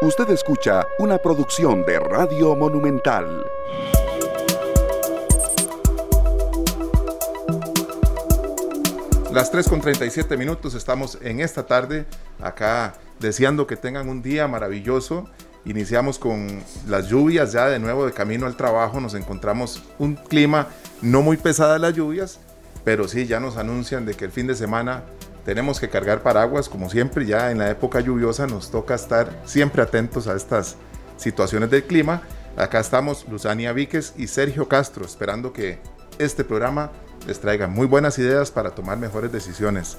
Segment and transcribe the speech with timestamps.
[0.00, 3.44] Usted escucha una producción de Radio Monumental.
[9.32, 12.06] Las 3 con 37 minutos estamos en esta tarde
[12.40, 15.28] acá deseando que tengan un día maravilloso.
[15.64, 19.00] Iniciamos con las lluvias ya de nuevo de camino al trabajo.
[19.00, 20.68] Nos encontramos un clima
[21.02, 22.38] no muy pesado las lluvias,
[22.84, 25.02] pero sí ya nos anuncian de que el fin de semana
[25.48, 29.80] tenemos que cargar paraguas, como siempre, ya en la época lluviosa nos toca estar siempre
[29.80, 30.76] atentos a estas
[31.16, 32.20] situaciones del clima.
[32.54, 35.78] Acá estamos Luzania Víquez y Sergio Castro, esperando que
[36.18, 36.92] este programa
[37.26, 39.96] les traiga muy buenas ideas para tomar mejores decisiones.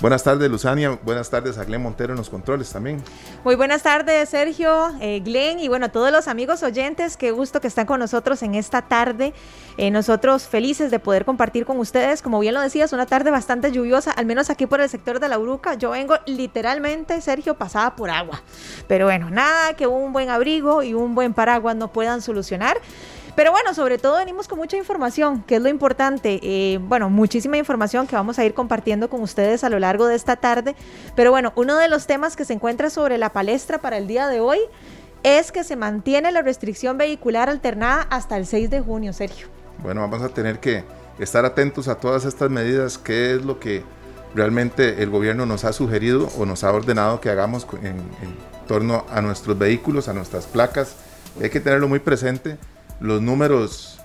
[0.00, 0.96] Buenas tardes, Luzania.
[1.02, 3.02] Buenas tardes a Glenn Montero en los controles también.
[3.42, 7.16] Muy buenas tardes, Sergio, eh, Glenn y bueno, a todos los amigos oyentes.
[7.16, 9.34] Qué gusto que están con nosotros en esta tarde.
[9.76, 12.22] Eh, nosotros felices de poder compartir con ustedes.
[12.22, 15.28] Como bien lo decías, una tarde bastante lluviosa, al menos aquí por el sector de
[15.28, 15.74] la Uruca.
[15.74, 18.42] Yo vengo literalmente, Sergio, pasada por agua.
[18.86, 22.76] Pero bueno, nada que un buen abrigo y un buen paraguas no puedan solucionar.
[23.38, 26.40] Pero bueno, sobre todo venimos con mucha información, que es lo importante.
[26.42, 30.16] Eh, bueno, muchísima información que vamos a ir compartiendo con ustedes a lo largo de
[30.16, 30.74] esta tarde.
[31.14, 34.26] Pero bueno, uno de los temas que se encuentra sobre la palestra para el día
[34.26, 34.58] de hoy
[35.22, 39.46] es que se mantiene la restricción vehicular alternada hasta el 6 de junio, Sergio.
[39.84, 40.82] Bueno, vamos a tener que
[41.20, 43.84] estar atentos a todas estas medidas, qué es lo que
[44.34, 48.36] realmente el gobierno nos ha sugerido o nos ha ordenado que hagamos en, en
[48.66, 50.96] torno a nuestros vehículos, a nuestras placas.
[51.40, 52.58] Hay que tenerlo muy presente
[53.00, 54.00] los números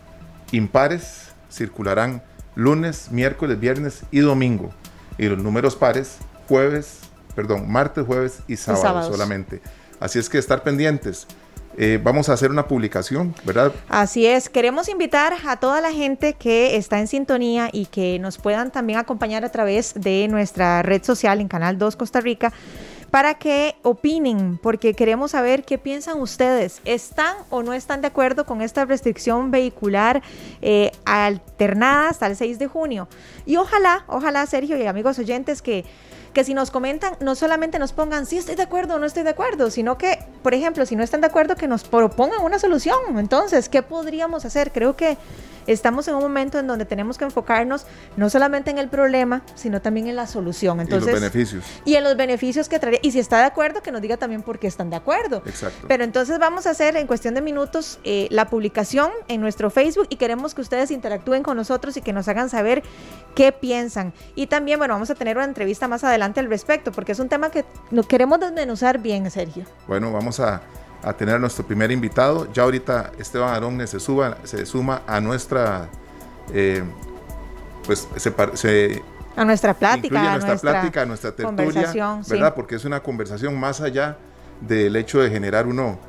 [0.51, 2.23] impares circularán
[2.55, 4.71] lunes, miércoles, viernes y domingo.
[5.17, 6.99] Y los números pares, jueves,
[7.35, 9.61] perdón, martes, jueves y sábado solamente.
[9.99, 11.27] Así es que estar pendientes.
[11.75, 13.71] Eh, vamos a hacer una publicación, ¿verdad?
[13.89, 18.37] Así es, queremos invitar a toda la gente que está en sintonía y que nos
[18.37, 22.53] puedan también acompañar a través de nuestra red social en Canal 2 Costa Rica
[23.13, 26.81] para que opinen, porque queremos saber qué piensan ustedes.
[26.83, 30.23] ¿Están o no están de acuerdo con esta restricción vehicular
[30.63, 33.07] eh, alternada hasta el 6 de junio?
[33.45, 35.85] Y ojalá, ojalá, Sergio y amigos oyentes, que
[36.33, 39.21] que si nos comentan, no solamente nos pongan si estoy de acuerdo o no estoy
[39.21, 42.57] de acuerdo, sino que, por ejemplo, si no están de acuerdo, que nos propongan una
[42.57, 43.19] solución.
[43.19, 44.71] Entonces, ¿qué podríamos hacer?
[44.71, 45.17] Creo que
[45.67, 47.85] estamos en un momento en donde tenemos que enfocarnos
[48.17, 50.79] no solamente en el problema, sino también en la solución.
[50.79, 51.65] Entonces, y los beneficios.
[51.85, 52.99] Y en los beneficios que traería.
[53.03, 55.41] Y si está de acuerdo, que nos diga también por qué están de acuerdo.
[55.45, 55.87] Exacto.
[55.87, 60.07] Pero entonces vamos a hacer en cuestión de minutos eh, la publicación en nuestro Facebook
[60.09, 62.83] y queremos que ustedes interactúen con nosotros y que nos hagan saber
[63.35, 64.13] qué piensan.
[64.35, 67.29] Y también, bueno, vamos a tener una entrevista más adelante al respecto, porque es un
[67.29, 67.65] tema que
[68.07, 69.65] queremos desmenuzar bien, Sergio.
[69.87, 70.61] Bueno, vamos a
[71.03, 72.51] a tener a nuestro primer invitado.
[72.53, 75.89] Ya ahorita Esteban Aronne se, suba, se suma a nuestra,
[76.53, 76.83] eh,
[77.85, 79.01] pues se,
[79.35, 81.91] a nuestra plática, a nuestra, plática, a nuestra tertulia,
[82.27, 82.53] ¿verdad?
[82.55, 84.17] Porque es una conversación más allá
[84.61, 85.99] del hecho de generar uno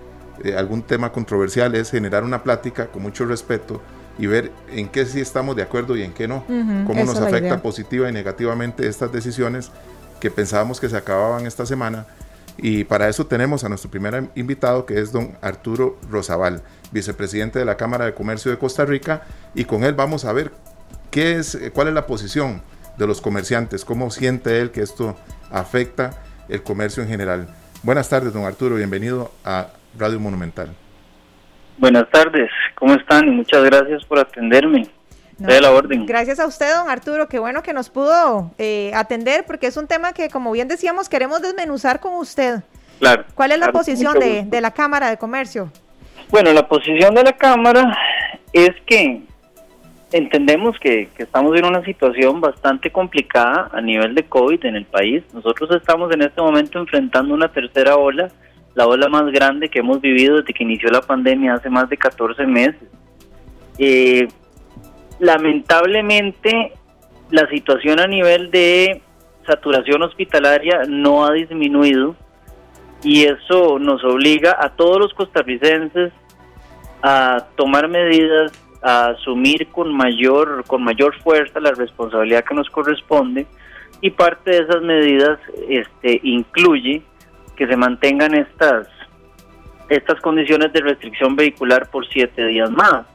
[0.44, 3.80] eh, algún tema controversial, es generar una plática con mucho respeto
[4.18, 6.44] y ver en qué sí estamos de acuerdo y en qué no,
[6.86, 9.70] cómo nos afecta positiva y negativamente estas decisiones
[10.20, 12.06] que pensábamos que se acababan esta semana
[12.56, 17.64] y para eso tenemos a nuestro primer invitado, que es don Arturo Rosabal, vicepresidente de
[17.64, 19.22] la Cámara de Comercio de Costa Rica,
[19.54, 20.52] y con él vamos a ver
[21.10, 22.62] qué es, cuál es la posición
[22.96, 25.16] de los comerciantes, cómo siente él que esto
[25.50, 27.48] afecta el comercio en general.
[27.82, 30.74] Buenas tardes, don Arturo, bienvenido a Radio Monumental.
[31.76, 33.28] Buenas tardes, ¿cómo están?
[33.30, 34.88] Muchas gracias por atenderme
[35.38, 36.06] la orden.
[36.06, 37.28] Gracias a usted, don Arturo.
[37.28, 41.08] Qué bueno que nos pudo eh, atender, porque es un tema que, como bien decíamos,
[41.08, 42.62] queremos desmenuzar con usted.
[42.98, 43.24] Claro.
[43.34, 45.70] ¿Cuál es la posición de, la Cámara de Comercio?
[46.30, 47.96] Bueno, la posición de la Cámara
[48.52, 49.22] es que
[50.12, 54.84] entendemos que, que, estamos en una situación bastante complicada a nivel de COVID en el
[54.84, 55.24] país.
[55.32, 58.30] Nosotros estamos en este momento enfrentando una tercera ola,
[58.74, 61.96] la ola más grande que hemos vivido desde que inició la pandemia hace más de
[61.96, 62.82] 14 meses.
[63.78, 64.28] Eh,
[65.18, 66.72] lamentablemente
[67.30, 69.02] la situación a nivel de
[69.46, 72.16] saturación hospitalaria no ha disminuido
[73.02, 76.12] y eso nos obliga a todos los costarricenses
[77.02, 78.52] a tomar medidas,
[78.82, 83.46] a asumir con mayor con mayor fuerza la responsabilidad que nos corresponde
[84.00, 85.38] y parte de esas medidas
[85.68, 87.02] este incluye
[87.56, 88.88] que se mantengan estas
[89.88, 93.06] estas condiciones de restricción vehicular por siete días más.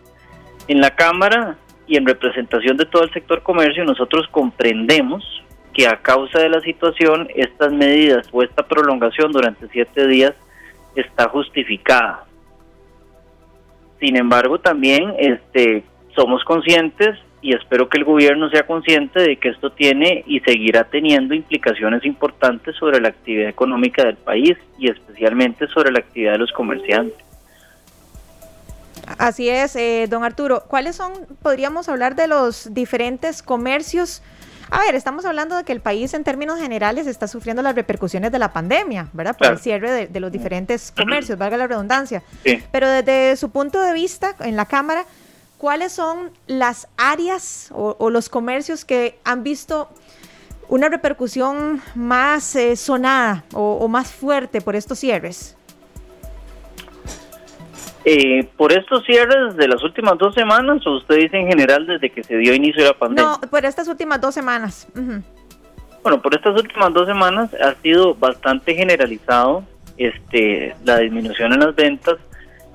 [0.68, 1.57] En la Cámara
[1.90, 5.44] y en representación de todo el sector comercio nosotros comprendemos
[5.74, 10.34] que a causa de la situación estas medidas o esta prolongación durante siete días
[10.96, 12.26] está justificada.
[14.00, 15.84] Sin embargo, también este,
[16.16, 20.84] somos conscientes y espero que el gobierno sea consciente de que esto tiene y seguirá
[20.84, 26.40] teniendo implicaciones importantes sobre la actividad económica del país y especialmente sobre la actividad de
[26.40, 27.29] los comerciantes.
[29.18, 30.64] Así es, eh, don Arturo.
[30.68, 34.22] ¿Cuáles son, podríamos hablar de los diferentes comercios?
[34.72, 38.32] A ver, estamos hablando de que el país en términos generales está sufriendo las repercusiones
[38.32, 39.36] de la pandemia, ¿verdad?
[39.36, 42.22] Por el cierre de, los diferentes comercios, valga la redundancia.
[42.72, 45.06] Pero desde su punto de vista en la Cámara,
[45.58, 49.90] ¿cuáles son las áreas o, los comercios que han visto
[50.68, 55.56] una repercusión más eh, sonada o más fuerte por estos cierres?
[58.12, 62.10] Eh, por estos cierres de las últimas dos semanas, o usted dice en general desde
[62.10, 63.38] que se dio inicio a la pandemia?
[63.40, 64.88] No, por estas últimas dos semanas.
[66.02, 69.64] Bueno, por estas últimas dos semanas ha sido bastante generalizado
[69.98, 72.16] este la disminución en las ventas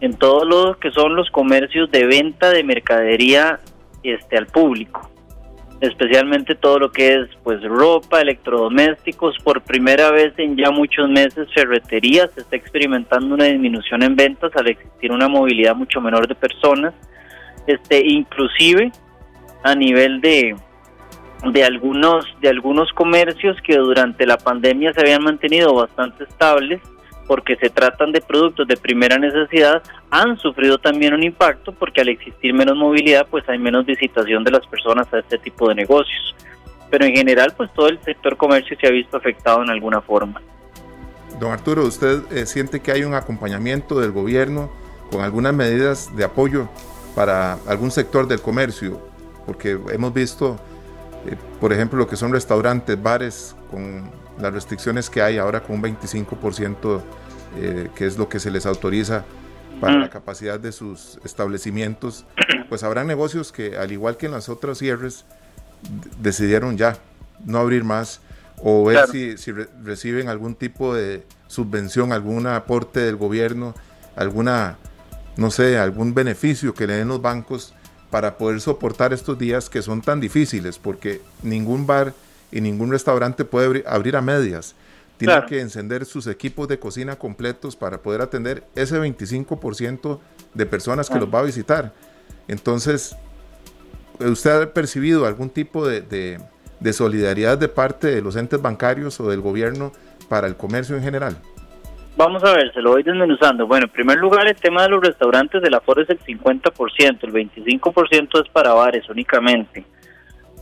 [0.01, 3.59] en todos los que son los comercios de venta de mercadería
[4.05, 5.11] este al público
[5.87, 11.49] especialmente todo lo que es pues ropa, electrodomésticos, por primera vez en ya muchos meses
[11.55, 16.35] ferreterías se está experimentando una disminución en ventas al existir una movilidad mucho menor de
[16.35, 16.95] personas,
[17.67, 18.93] este inclusive
[19.63, 20.57] a nivel de
[21.53, 26.81] de algunos de algunos comercios que durante la pandemia se habían mantenido bastante estables
[27.27, 32.09] porque se tratan de productos de primera necesidad, han sufrido también un impacto porque al
[32.09, 36.35] existir menos movilidad, pues hay menos visitación de las personas a este tipo de negocios.
[36.91, 40.41] Pero en general, pues todo el sector comercio se ha visto afectado en alguna forma.
[41.41, 44.71] Don Arturo, ¿usted eh, siente que hay un acompañamiento del gobierno
[45.11, 46.69] con algunas medidas de apoyo
[47.15, 49.01] para algún sector del comercio?
[49.47, 50.59] Porque hemos visto,
[51.27, 54.11] eh, por ejemplo, lo que son restaurantes, bares, con
[54.41, 57.01] las restricciones que hay ahora con un 25%,
[57.57, 59.25] eh, que es lo que se les autoriza
[59.81, 60.11] para la mm.
[60.11, 62.25] capacidad de sus establecimientos,
[62.69, 65.25] pues habrá negocios que, al igual que en las otras cierres,
[66.21, 66.97] decidieron ya
[67.45, 68.21] no abrir más
[68.63, 73.75] o ver si, si reciben algún tipo de subvención, algún aporte del gobierno,
[74.17, 74.79] alguna,
[75.37, 77.75] no sé, algún beneficio que le den los bancos
[78.11, 82.15] para poder soportar estos días que son tan difíciles, porque ningún bar
[82.55, 84.77] y ningún restaurante puede abrir a medias.
[85.17, 90.21] Tiene que encender sus equipos de cocina completos para poder atender ese 25%
[90.55, 91.93] de personas que los va a visitar.
[92.47, 93.17] Entonces,
[94.21, 96.01] ¿usted ha percibido algún tipo de,
[96.81, 99.93] de solidaridad de parte de los entes bancarios o del gobierno
[100.29, 101.37] para el comercio en general?
[102.17, 103.67] Vamos a ver, se lo voy desmenuzando.
[103.67, 107.33] Bueno, en primer lugar, el tema de los restaurantes del aforo es el 50%, el
[107.33, 109.85] 25% es para bares únicamente.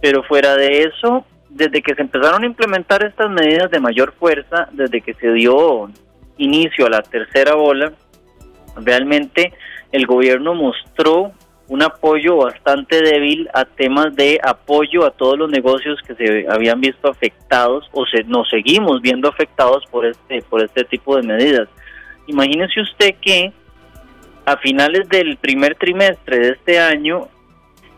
[0.00, 4.68] Pero fuera de eso, desde que se empezaron a implementar estas medidas de mayor fuerza,
[4.72, 5.90] desde que se dio
[6.38, 7.92] inicio a la tercera ola,
[8.76, 9.52] realmente
[9.92, 11.32] el gobierno mostró
[11.68, 16.80] un apoyo bastante débil a temas de apoyo a todos los negocios que se habían
[16.80, 21.68] visto afectados o se, nos seguimos viendo afectados por este por este tipo de medidas.
[22.26, 23.52] Imagínese usted que
[24.44, 27.28] a finales del primer trimestre de este año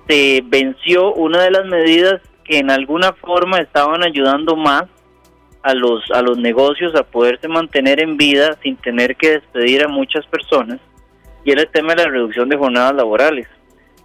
[0.06, 4.84] se venció una de las medidas que en alguna forma estaban ayudando más
[5.62, 9.88] a los a los negocios a poderse mantener en vida sin tener que despedir a
[9.88, 10.78] muchas personas
[11.42, 13.48] y era el tema de la reducción de jornadas laborales.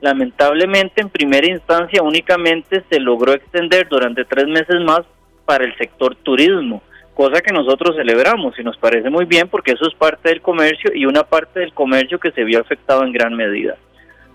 [0.01, 5.01] Lamentablemente en primera instancia únicamente se logró extender durante tres meses más
[5.45, 6.81] para el sector turismo,
[7.13, 10.91] cosa que nosotros celebramos y nos parece muy bien porque eso es parte del comercio
[10.93, 13.77] y una parte del comercio que se vio afectado en gran medida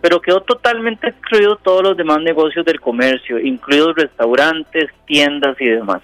[0.05, 6.03] pero quedó totalmente excluido todos los demás negocios del comercio, incluidos restaurantes, tiendas y demás.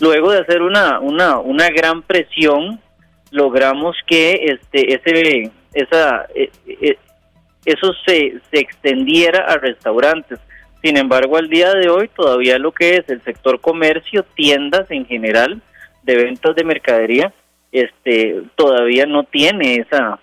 [0.00, 2.80] Luego de hacer una, una, una gran presión,
[3.30, 6.96] logramos que este, ese, esa, e, e,
[7.66, 10.40] eso se, se extendiera a restaurantes.
[10.82, 15.04] Sin embargo, al día de hoy todavía lo que es el sector comercio, tiendas en
[15.04, 15.60] general,
[16.02, 17.30] de ventas de mercadería,
[17.72, 20.18] este, todavía no tiene esa,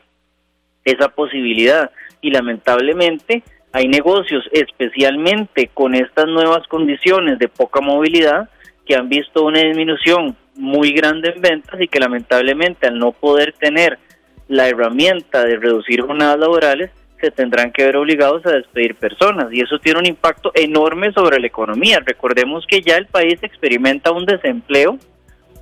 [0.83, 8.49] esa posibilidad y lamentablemente hay negocios, especialmente con estas nuevas condiciones de poca movilidad,
[8.85, 13.53] que han visto una disminución muy grande en ventas y que lamentablemente al no poder
[13.53, 13.97] tener
[14.47, 19.61] la herramienta de reducir jornadas laborales, se tendrán que ver obligados a despedir personas y
[19.61, 22.01] eso tiene un impacto enorme sobre la economía.
[22.03, 24.97] Recordemos que ya el país experimenta un desempleo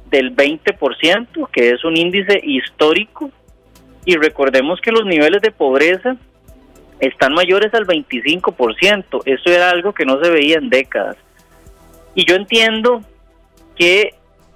[0.10, 3.30] del 20%, que es un índice histórico,
[4.06, 6.16] y recordemos que los niveles de pobreza
[7.00, 9.22] están mayores al 25%.
[9.26, 11.18] Eso era algo que no se veía en décadas.
[12.16, 13.02] Y yo entiendo
[13.76, 14.16] que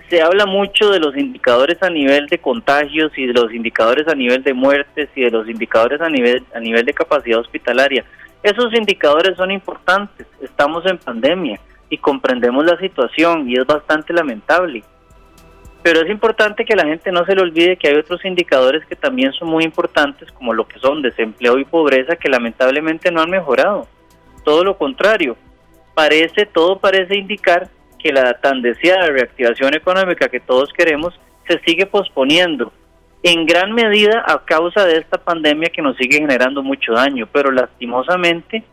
[0.09, 4.15] se habla mucho de los indicadores a nivel de contagios y de los indicadores a
[4.15, 8.03] nivel de muertes y de los indicadores a nivel a nivel de capacidad hospitalaria.
[8.43, 11.59] Esos indicadores son importantes, estamos en pandemia
[11.89, 14.83] y comprendemos la situación y es bastante lamentable.
[15.83, 18.95] Pero es importante que la gente no se le olvide que hay otros indicadores que
[18.95, 23.29] también son muy importantes, como lo que son desempleo y pobreza, que lamentablemente no han
[23.29, 23.85] mejorado.
[24.45, 25.35] Todo lo contrario,
[25.93, 27.67] parece, todo parece indicar
[27.99, 32.71] que la tan deseada reactivación económica que todos queremos se sigue posponiendo,
[33.21, 37.51] en gran medida a causa de esta pandemia que nos sigue generando mucho daño, pero
[37.51, 38.63] lastimosamente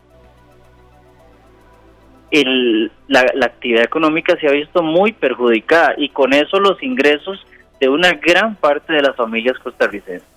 [2.31, 7.45] el, la, la actividad económica se ha visto muy perjudicada y con eso los ingresos
[7.81, 10.29] de una gran parte de las familias costarricenses.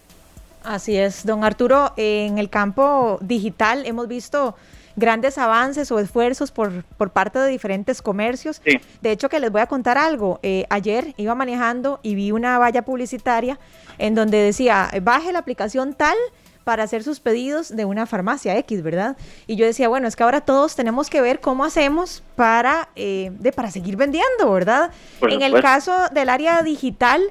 [0.64, 4.56] Así es, don Arturo, en el campo digital hemos visto
[4.96, 8.62] grandes avances o esfuerzos por, por parte de diferentes comercios.
[9.02, 10.40] De hecho, que les voy a contar algo.
[10.44, 13.60] Eh, ayer iba manejando y vi una valla publicitaria
[13.98, 16.16] en donde decía, baje la aplicación tal
[16.64, 19.18] para hacer sus pedidos de una farmacia X, ¿verdad?
[19.48, 23.32] Y yo decía, bueno, es que ahora todos tenemos que ver cómo hacemos para, eh,
[23.40, 24.92] de, para seguir vendiendo, ¿verdad?
[25.22, 27.22] en el caso del área digital,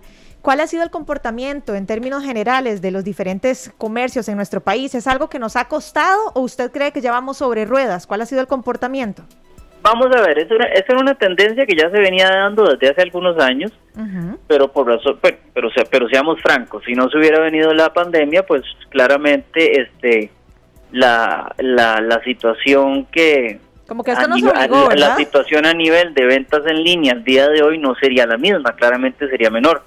[0.42, 4.92] ¿Cuál ha sido el comportamiento en términos generales de los diferentes comercios en nuestro país?
[4.96, 8.08] ¿Es algo que nos ha costado o usted cree que ya vamos sobre ruedas?
[8.08, 9.22] ¿Cuál ha sido el comportamiento?
[9.82, 13.36] Vamos a ver, esa es una tendencia que ya se venía dando desde hace algunos
[13.38, 13.72] años,
[14.46, 18.44] pero por razón, pero, pero, pero seamos francos, si no se hubiera venido la pandemia,
[18.46, 20.30] pues claramente este
[20.92, 24.96] la, la, la situación que, como que esto nos obligó, ¿verdad?
[24.96, 28.38] La situación a nivel de ventas en línea al día de hoy no sería la
[28.38, 29.82] misma, claramente sería menor.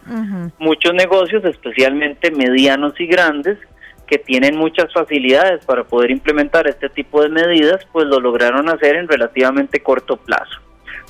[0.60, 3.58] Muchos negocios, especialmente medianos y grandes,
[4.08, 8.96] que tienen muchas facilidades para poder implementar este tipo de medidas, pues lo lograron hacer
[8.96, 10.60] en relativamente corto plazo.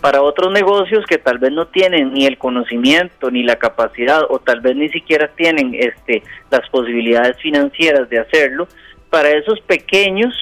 [0.02, 4.40] Para otros negocios que tal vez no tienen ni el conocimiento ni la capacidad o
[4.40, 6.22] tal vez ni siquiera tienen este
[6.52, 8.68] las posibilidades financieras de hacerlo,
[9.10, 10.34] para esos pequeños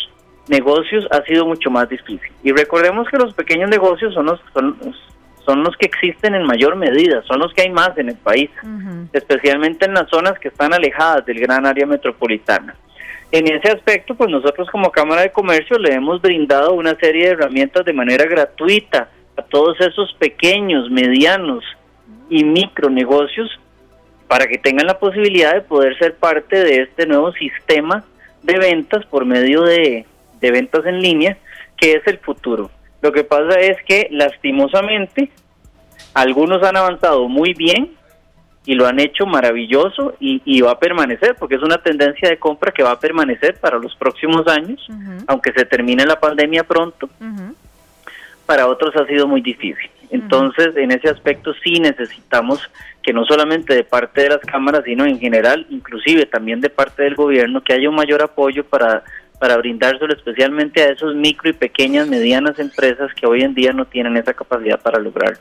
[0.48, 2.32] negocios ha sido mucho más difícil.
[2.44, 4.78] Y recordemos que los pequeños negocios son los, son,
[5.48, 8.50] los que existen en mayor medida, son los que hay más en el país,
[9.12, 12.76] especialmente en las zonas que están alejadas del gran área metropolitana.
[13.32, 17.32] En ese aspecto, pues nosotros como Cámara de Comercio le hemos brindado una serie de
[17.32, 21.64] herramientas de manera gratuita a todos esos pequeños, medianos
[22.30, 23.60] y micronegocios
[24.28, 28.04] para que tengan la posibilidad de poder ser parte de este nuevo sistema
[28.44, 30.06] de ventas por medio de,
[30.40, 31.38] de ventas en línea,
[31.78, 32.70] que es el futuro.
[33.04, 35.30] Lo que pasa es que lastimosamente
[36.14, 37.92] algunos han avanzado muy bien
[38.66, 42.72] y lo han hecho maravilloso y, va a permanecer porque es una tendencia de compra
[42.72, 44.88] que va a permanecer para los próximos años,
[45.28, 47.10] aunque se termine la pandemia pronto.
[48.46, 49.92] Para otros ha sido muy difícil.
[50.10, 52.62] Entonces, en ese aspecto sí necesitamos
[53.02, 57.04] que no solamente de parte de las cámaras, sino en general, inclusive también de parte
[57.04, 59.04] del gobierno, que haya un mayor apoyo para
[59.44, 63.84] para brindárselo especialmente a esos micro y pequeñas, medianas empresas que hoy en día no
[63.84, 65.38] tienen esa capacidad para lograrlo.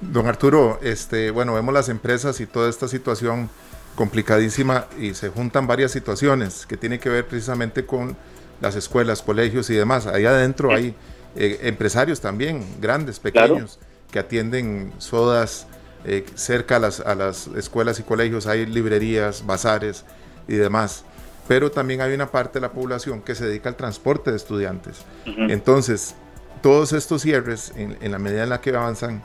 [0.00, 3.48] Don Arturo, este, bueno, vemos las empresas y toda esta situación
[3.94, 8.16] complicadísima y se juntan varias situaciones que tienen que ver precisamente con
[8.60, 10.08] las escuelas, colegios y demás.
[10.08, 10.92] Ahí adentro hay
[11.36, 13.78] eh, empresarios también, grandes, pequeños,
[14.10, 15.68] que atienden sodas.
[16.04, 20.04] Eh, cerca a las, a las escuelas y colegios hay librerías, bazares
[20.48, 21.04] y demás
[21.50, 25.04] pero también hay una parte de la población que se dedica al transporte de estudiantes.
[25.26, 26.14] Entonces,
[26.62, 29.20] todos estos cierres, en, la medida en la que avanzan,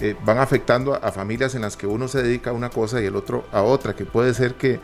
[0.00, 3.06] eh, van afectando a, familias en las que uno se dedica a una cosa y
[3.06, 4.78] el otro a otra, que puede ser que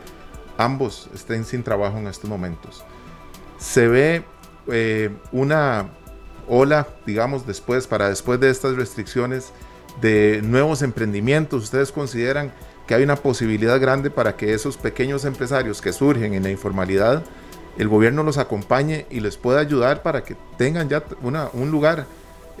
[0.57, 2.83] ambos estén sin trabajo en estos momentos.
[3.57, 4.25] Se ve
[4.67, 5.91] eh, una
[6.45, 9.53] ola, digamos, después, para después de estas restricciones,
[10.01, 11.63] de nuevos emprendimientos.
[11.63, 12.51] ¿Ustedes consideran
[12.87, 17.23] que hay una posibilidad grande para que esos pequeños empresarios que surgen en la informalidad,
[17.77, 22.05] el gobierno los acompañe y les pueda ayudar para que tengan ya una, un lugar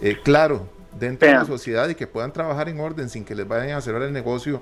[0.01, 0.67] eh, claro
[0.99, 3.81] dentro de la sociedad y que puedan trabajar en orden sin que les vayan a
[3.81, 4.61] cerrar el negocio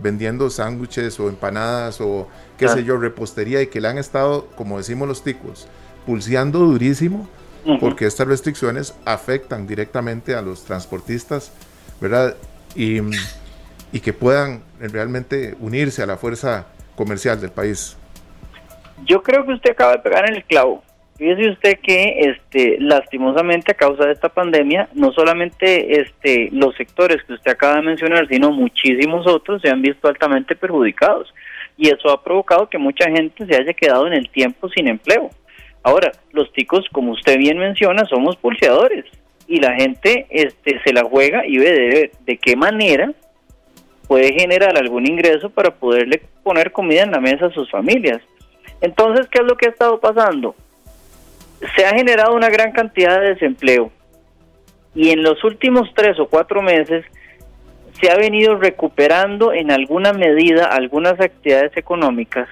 [0.00, 2.26] vendiendo sándwiches o empanadas o
[2.56, 5.68] qué sé yo, repostería y que le han estado, como decimos los ticos,
[6.06, 7.28] pulseando durísimo
[7.80, 11.52] porque estas restricciones afectan directamente a los transportistas,
[12.00, 12.36] ¿verdad?
[12.74, 13.00] Y
[13.92, 17.96] y que puedan realmente unirse a la fuerza comercial del país.
[19.04, 20.82] Yo creo que usted acaba de pegar en el clavo.
[21.18, 27.22] Fíjese usted que este lastimosamente a causa de esta pandemia, no solamente este los sectores
[27.24, 31.32] que usted acaba de mencionar, sino muchísimos otros se han visto altamente perjudicados
[31.76, 35.30] y eso ha provocado que mucha gente se haya quedado en el tiempo sin empleo.
[35.82, 39.04] Ahora, los ticos, como usted bien menciona, somos pulseadores
[39.46, 43.12] y la gente este se la juega y ve de, de qué manera
[44.12, 48.20] puede generar algún ingreso para poderle poner comida en la mesa a sus familias.
[48.82, 50.54] Entonces, ¿qué es lo que ha estado pasando?
[51.76, 53.90] se ha generado una gran cantidad de desempleo
[54.94, 57.06] y en los últimos tres o cuatro meses
[57.98, 62.50] se ha venido recuperando en alguna medida algunas actividades económicas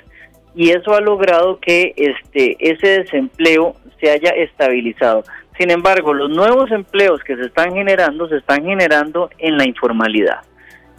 [0.55, 5.25] y eso ha logrado que este ese desempleo se haya estabilizado.
[5.59, 10.41] Sin embargo, los nuevos empleos que se están generando se están generando en la informalidad.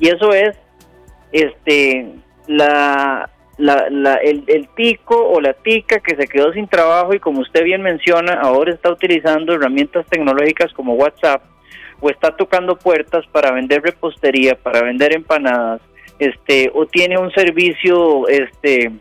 [0.01, 0.57] Y eso es
[1.31, 2.11] este
[2.47, 7.41] la, la, el, el tico o la tica que se quedó sin trabajo y como
[7.41, 11.43] usted bien menciona, ahora está utilizando herramientas tecnológicas como WhatsApp
[12.01, 15.81] o está tocando puertas para vender repostería, para vender empanadas,
[16.17, 18.91] este, o tiene un servicio este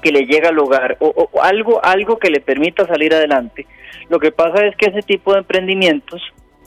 [0.00, 3.66] que le llega al hogar o, algo algo que le permita salir adelante.
[4.08, 6.22] Lo que pasa es que ese tipo de emprendimientos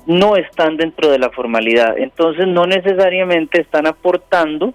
[0.05, 4.73] no están dentro de la formalidad, entonces no necesariamente están aportando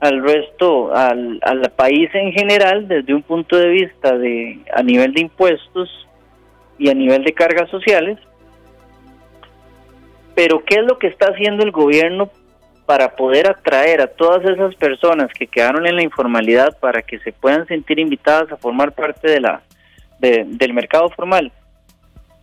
[0.00, 5.14] al resto, al, al país en general, desde un punto de vista de a nivel
[5.14, 6.08] de impuestos
[6.78, 8.18] y a nivel de cargas sociales,
[10.34, 12.30] pero ¿qué es lo que está haciendo el gobierno
[12.86, 17.32] para poder atraer a todas esas personas que quedaron en la informalidad para que se
[17.32, 19.62] puedan sentir invitadas a formar parte de la
[20.20, 21.52] del mercado formal?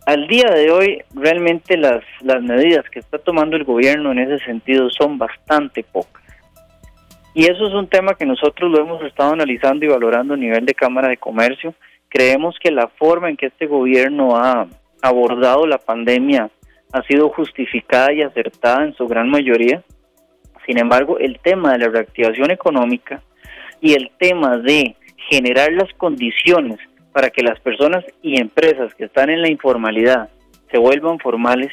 [0.04, 4.44] Al día de hoy, realmente las, las medidas que está tomando el gobierno en ese
[4.44, 6.22] sentido son bastante pocas.
[7.34, 10.66] Y eso es un tema que nosotros lo hemos estado analizando y valorando a nivel
[10.66, 11.74] de Cámara de Comercio.
[12.08, 14.66] Creemos que la forma en que este gobierno ha
[15.00, 16.50] abordado la pandemia
[16.92, 19.82] ha sido justificada y acertada en su gran mayoría.
[20.66, 23.22] Sin embargo, el tema de la reactivación económica
[23.80, 24.96] y el tema de
[25.30, 26.78] generar las condiciones
[27.12, 30.30] para que las personas y empresas que están en la informalidad
[30.70, 31.70] se vuelvan formales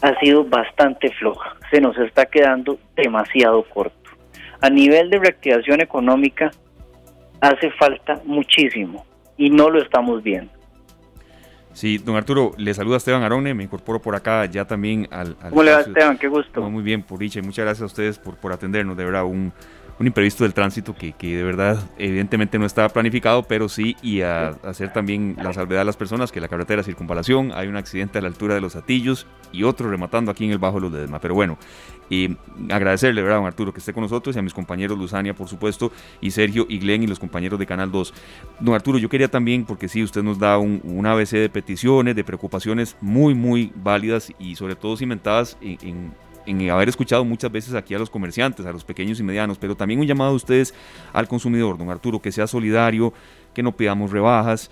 [0.00, 1.56] ha sido bastante floja.
[1.70, 3.96] Se nos está quedando demasiado corto.
[4.60, 6.50] A nivel de reactivación económica
[7.40, 9.04] hace falta muchísimo
[9.36, 10.52] y no lo estamos viendo.
[11.72, 15.36] Sí, don Arturo, le saluda Esteban Arone, me incorporo por acá ya también al...
[15.36, 16.18] ¿Cómo le va Esteban?
[16.18, 16.68] Qué gusto.
[16.68, 19.52] muy bien, por dicha, muchas gracias a ustedes por, por atendernos, de verdad, un,
[19.98, 24.20] un imprevisto del tránsito que, que, de verdad evidentemente no estaba planificado, pero sí, y
[24.20, 28.18] a, hacer también la salvedad a las personas que la carretera circunvalación, hay un accidente
[28.18, 30.92] a la altura de los Atillos y otro rematando aquí en el Bajo de los
[30.92, 31.20] Ledesma.
[31.20, 31.58] Pero bueno,
[32.10, 32.36] y
[32.70, 35.92] agradecerle, ¿verdad, don Arturo, que esté con nosotros y a mis compañeros Luzania, por supuesto,
[36.20, 38.14] y Sergio y Glenn y los compañeros de Canal 2.
[38.60, 42.14] Don Arturo, yo quería también, porque sí, usted nos da un, un ABC de peticiones,
[42.14, 46.12] de preocupaciones muy, muy válidas y sobre todo cimentadas en en
[46.70, 50.00] haber escuchado muchas veces aquí a los comerciantes, a los pequeños y medianos, pero también
[50.00, 50.74] un llamado a ustedes
[51.12, 53.12] al consumidor, don Arturo, que sea solidario,
[53.54, 54.70] que no pidamos rebajas.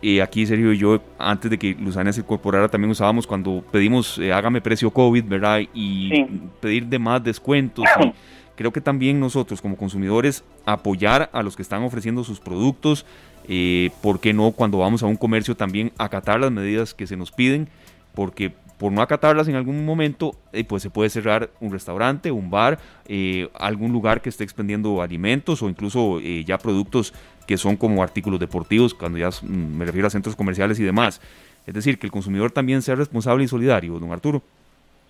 [0.00, 4.18] Eh, aquí Sergio y yo, antes de que Luzania se incorporara, también usábamos cuando pedimos
[4.18, 5.60] eh, hágame precio COVID, ¿verdad?
[5.74, 6.24] Y
[6.60, 7.84] pedir de más descuentos.
[8.58, 13.06] creo que también nosotros como consumidores apoyar a los que están ofreciendo sus productos,
[13.46, 17.16] eh, ¿por qué no cuando vamos a un comercio también acatar las medidas que se
[17.16, 17.68] nos piden?
[18.16, 22.50] Porque por no acatarlas en algún momento, eh, pues se puede cerrar un restaurante, un
[22.50, 27.12] bar, eh, algún lugar que esté expendiendo alimentos o incluso eh, ya productos
[27.46, 31.20] que son como artículos deportivos, cuando ya mm, me refiero a centros comerciales y demás.
[31.66, 34.42] Es decir, que el consumidor también sea responsable y solidario, don Arturo.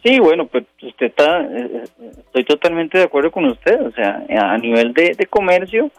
[0.03, 1.47] Sí, bueno, pues usted está,
[2.27, 5.91] estoy totalmente de acuerdo con usted, o sea, a nivel de comercio,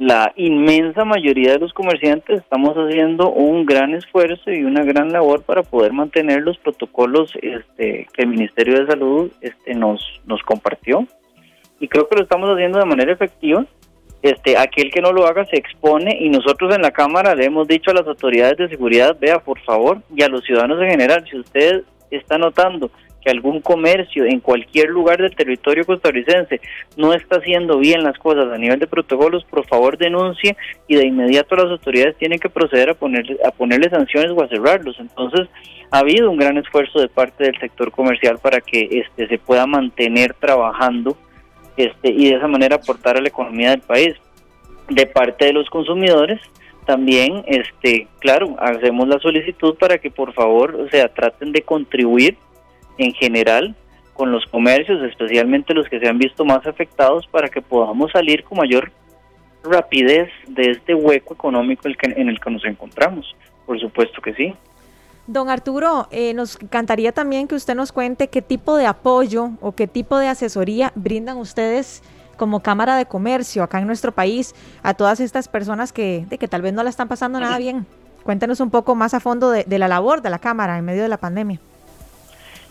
[0.00, 5.42] la inmensa mayoría de los comerciantes estamos haciendo un gran esfuerzo y una gran labor
[5.42, 10.02] para poder mantener los protocolos este, que el Ministerio de Salud este, nos,
[10.46, 11.06] compartió.
[11.80, 13.66] Y creo que lo estamos haciendo de manera efectiva.
[14.22, 17.68] Este, aquel que no lo haga se expone y nosotros en la Cámara le hemos
[17.68, 21.26] dicho a las autoridades de seguridad, vea por favor, y a los ciudadanos en general,
[21.30, 22.90] si usted está notando
[23.22, 26.60] que algún comercio en cualquier lugar del territorio costarricense
[26.96, 30.56] no está haciendo bien las cosas a nivel de protocolos, por favor denuncie
[30.88, 34.48] y de inmediato las autoridades tienen que proceder a ponerle, a ponerle sanciones o a
[34.48, 34.96] cerrarlos.
[34.98, 35.48] Entonces,
[35.90, 39.66] ha habido un gran esfuerzo de parte del sector comercial para que este se pueda
[39.66, 41.16] mantener trabajando
[41.76, 44.14] este y de esa manera aportar a la economía del país.
[44.88, 46.40] De parte de los consumidores,
[46.84, 52.36] también este claro hacemos la solicitud para que por favor o sea traten de contribuir
[53.04, 53.74] en general
[54.14, 58.44] con los comercios, especialmente los que se han visto más afectados, para que podamos salir
[58.44, 58.92] con mayor
[59.64, 63.34] rapidez de este hueco económico en el que nos encontramos.
[63.66, 64.54] Por supuesto que sí.
[65.26, 69.72] Don Arturo, eh, nos encantaría también que usted nos cuente qué tipo de apoyo o
[69.72, 72.02] qué tipo de asesoría brindan ustedes
[72.36, 76.48] como Cámara de Comercio acá en nuestro país a todas estas personas que, de que
[76.48, 77.86] tal vez no la están pasando nada bien.
[78.22, 81.08] Cuéntenos un poco más a fondo de la labor de la Cámara en medio de
[81.08, 81.60] la pandemia.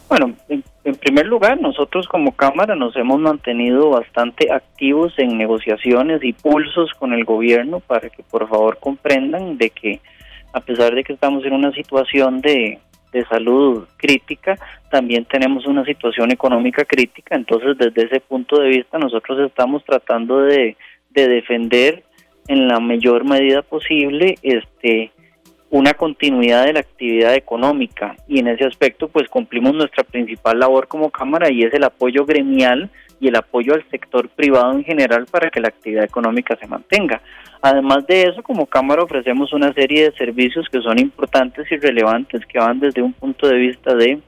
[0.09, 0.63] Bueno, en,
[0.95, 7.13] primer lugar, nosotros como Cámara nos hemos mantenido bastante activos en negociaciones y pulsos con
[7.13, 10.01] el gobierno para que por favor comprendan de que
[10.51, 12.79] a pesar de que estamos en una situación de,
[13.11, 14.57] de salud crítica,
[14.89, 20.41] también tenemos una situación económica crítica, entonces desde ese punto de vista nosotros estamos tratando
[20.41, 20.75] de,
[21.11, 22.03] de defender
[22.47, 25.11] en la mayor medida posible este
[25.71, 30.87] una continuidad de la actividad económica y en ese aspecto pues cumplimos nuestra principal labor
[30.87, 35.25] como Cámara y es el apoyo gremial y el apoyo al sector privado en general
[35.29, 37.21] para que la actividad económica se mantenga.
[37.61, 42.45] Además de eso, como Cámara ofrecemos una serie de servicios que son importantes y relevantes
[42.45, 44.19] que van desde un punto de vista de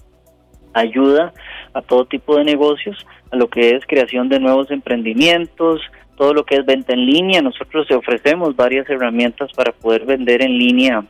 [0.74, 1.34] ayuda
[1.74, 2.98] a todo tipo de negocios,
[3.32, 5.82] a lo que es creación de nuevos emprendimientos,
[6.18, 7.42] todo lo que es venta en línea.
[7.42, 11.04] Nosotros ofrecemos varias herramientas para poder vender en línea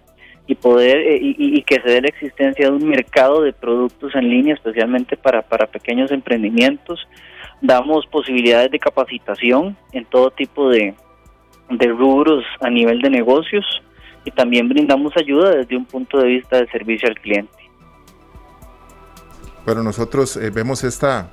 [0.47, 4.29] y poder eh, y, que se dé la existencia de un mercado de productos en
[4.29, 7.07] línea, especialmente para, para pequeños emprendimientos.
[7.61, 10.95] Damos posibilidades de capacitación en todo tipo de,
[11.69, 13.65] de rubros a nivel de negocios
[14.25, 17.53] y también brindamos ayuda desde un punto de vista de servicio al cliente.
[19.65, 21.31] Bueno, nosotros eh, vemos esta,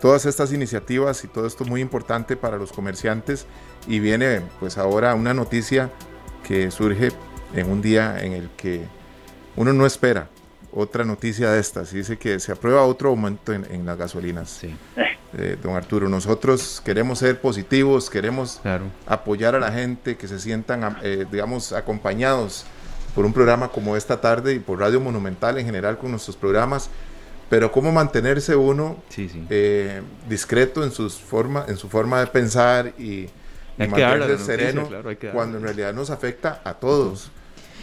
[0.00, 3.46] todas estas iniciativas y todo esto muy importante para los comerciantes
[3.88, 5.90] y viene pues ahora una noticia
[6.46, 7.12] que surge
[7.54, 8.82] en un día en el que
[9.56, 10.28] uno no espera
[10.72, 11.92] otra noticia de estas.
[11.92, 14.50] Dice que se aprueba otro aumento en, las gasolinas.
[14.50, 14.74] Sí.
[15.38, 18.60] Eh, don Arturo, nosotros queremos ser positivos, queremos
[19.06, 22.66] apoyar a la gente, que se sientan, eh, digamos, acompañados
[23.14, 26.90] por un programa como esta tarde y por Radio Monumental en general con nuestros programas.
[27.50, 33.28] Pero cómo mantenerse uno eh, discreto en, sus forma, en su forma de pensar y,
[33.76, 34.88] mantenerse sereno
[35.32, 37.30] cuando en realidad nos afecta a todos.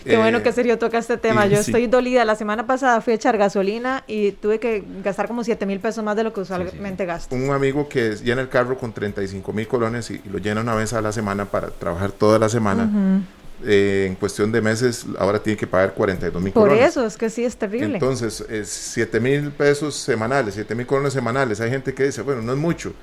[0.03, 1.45] Qué bueno que Sergio toca este tema.
[1.47, 2.25] Yo estoy dolida.
[2.25, 6.03] La semana pasada fui a echar gasolina y tuve que gastar como 7 mil pesos
[6.03, 7.35] más de lo que usualmente gasto.
[7.35, 10.93] Un amigo que llena el carro con 35 mil colones y, lo llena una vez
[10.93, 13.23] a la semana para trabajar toda la semana.
[13.65, 16.77] Eh, en cuestión de meses, ahora tiene que pagar 42 mil colones.
[16.77, 17.95] Por eso, es que sí, es terrible.
[17.95, 21.59] Entonces, 7 mil pesos semanales, 7 mil colones semanales.
[21.59, 22.93] Hay gente que dice, bueno, no es mucho.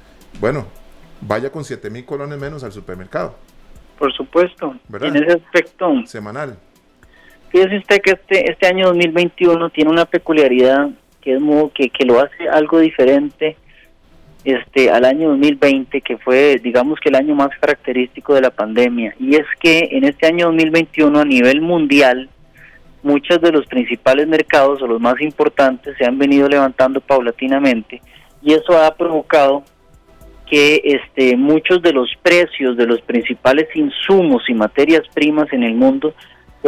[0.40, 0.66] Bueno,
[1.20, 3.34] vaya con 7 mil colones menos al supermercado.
[3.98, 4.74] Por supuesto.
[5.00, 5.92] En ese aspecto.
[6.06, 6.58] Semanal.
[7.56, 10.90] Fíjese usted que este, este año 2021 tiene una peculiaridad
[11.22, 11.42] que es
[11.72, 13.56] que, que lo hace algo diferente
[14.44, 19.14] este al año 2020 que fue digamos que el año más característico de la pandemia.
[19.18, 22.28] Y es que en este año 2021 a nivel mundial
[23.02, 28.02] muchos de los principales mercados o los más importantes se han venido levantando paulatinamente.
[28.42, 29.64] Y eso ha provocado
[30.44, 35.74] que este muchos de los precios de los principales insumos y materias primas en el
[35.74, 36.12] mundo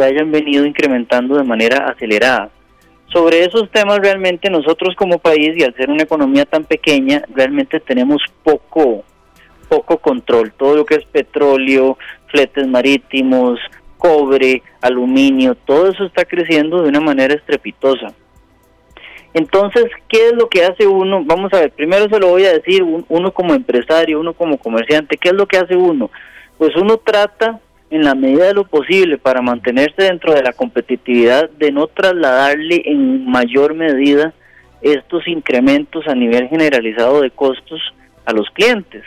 [0.03, 2.49] hayan venido incrementando de manera acelerada.
[3.07, 7.79] Sobre esos temas realmente nosotros como país y al ser una economía tan pequeña realmente
[7.79, 9.03] tenemos poco
[9.67, 10.51] poco control.
[10.51, 13.59] Todo lo que es petróleo, fletes marítimos,
[13.97, 18.13] cobre, aluminio, todo eso está creciendo de una manera estrepitosa.
[19.33, 21.23] Entonces, ¿qué es lo que hace uno?
[21.23, 25.17] Vamos a ver, primero se lo voy a decir, uno como empresario, uno como comerciante,
[25.17, 26.09] ¿qué es lo que hace uno?
[26.57, 27.59] Pues uno trata
[27.91, 32.83] en la medida de lo posible para mantenerse dentro de la competitividad, de no trasladarle
[32.85, 34.33] en mayor medida
[34.81, 37.81] estos incrementos a nivel generalizado de costos
[38.25, 39.03] a los clientes.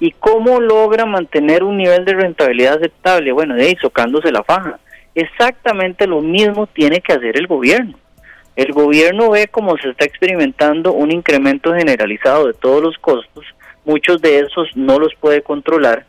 [0.00, 3.32] ¿Y cómo logra mantener un nivel de rentabilidad aceptable?
[3.32, 4.78] Bueno, de ahí socándose la faja.
[5.14, 7.98] Exactamente lo mismo tiene que hacer el gobierno.
[8.54, 13.44] El gobierno ve cómo se está experimentando un incremento generalizado de todos los costos,
[13.84, 16.04] muchos de esos no los puede controlar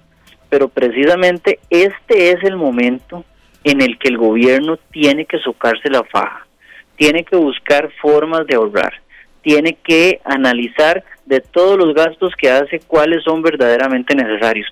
[0.50, 3.24] pero precisamente este es el momento
[3.64, 6.48] en el que el gobierno tiene que socarse la faja,
[6.96, 8.94] tiene que buscar formas de ahorrar,
[9.42, 14.68] tiene que analizar de todos los gastos que hace cuáles son verdaderamente necesarios,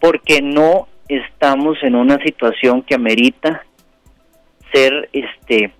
[0.00, 3.64] porque no estamos en una situación que amerita
[4.72, 5.72] ser este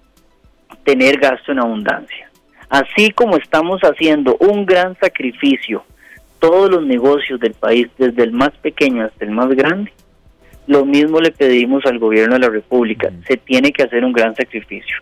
[0.84, 2.30] tener gasto en abundancia.
[2.68, 5.84] Así como estamos haciendo un gran sacrificio
[6.42, 9.92] todos los negocios del país, desde el más pequeño hasta el más grande,
[10.66, 13.12] lo mismo le pedimos al gobierno de la República.
[13.28, 14.96] Se tiene que hacer un gran sacrificio,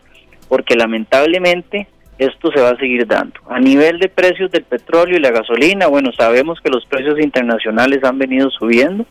[0.51, 3.41] porque lamentablemente esto se va a seguir dando.
[3.49, 8.05] A nivel de precios del petróleo y la gasolina, bueno, sabemos que los precios internacionales
[8.05, 9.07] han venido subiendo,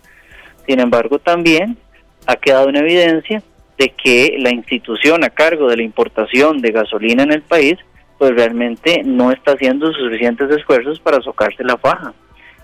[0.67, 1.77] sin embargo también
[2.27, 3.41] ha quedado en evidencia
[3.79, 7.79] de que la institución a cargo de la importación de gasolina en el país
[8.19, 12.13] pues realmente no está haciendo suficientes esfuerzos para socarse la faja.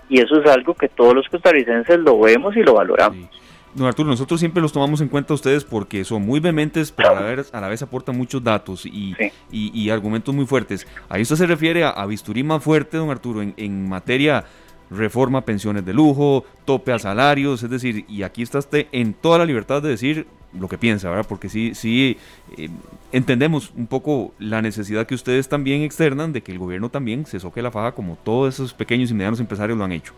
[0.08, 3.28] Y eso es algo que todos los costarricenses lo vemos y lo valoramos.
[3.74, 7.14] Don Arturo, nosotros siempre los tomamos en cuenta ustedes porque son muy vehementes, pero a
[7.14, 9.14] la vez, a la vez aportan muchos datos y,
[9.50, 10.86] y, argumentos muy fuertes.
[11.08, 14.44] Ahí usted se refiere a, a bisturí más fuerte, don Arturo, en, en materia
[14.90, 19.38] reforma pensiones de lujo, tope a salarios, es decir, y aquí está usted en toda
[19.38, 20.26] la libertad de decir
[20.58, 21.26] lo que piensa, ¿verdad?
[21.28, 22.16] Porque sí, sí
[22.56, 22.68] eh,
[23.12, 27.40] entendemos un poco la necesidad que ustedes también externan de que el gobierno también se
[27.40, 30.12] soque la faja como todos esos pequeños y medianos empresarios lo han hecho.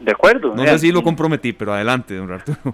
[0.00, 0.54] De acuerdo.
[0.54, 2.58] No sé si lo comprometí, pero adelante, don Arturo.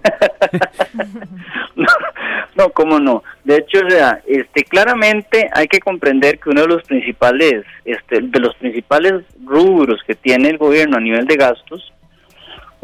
[2.55, 3.23] no, cómo no.
[3.43, 8.21] De hecho, o sea, este, claramente hay que comprender que uno de los principales, este,
[8.21, 11.93] de los principales rubros que tiene el gobierno a nivel de gastos,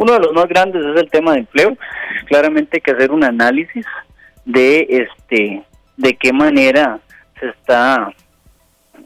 [0.01, 1.77] uno de los más grandes es el tema de empleo.
[2.25, 3.85] Claramente hay que hacer un análisis
[4.45, 5.61] de, este,
[5.95, 6.99] de qué manera
[7.39, 8.11] se está,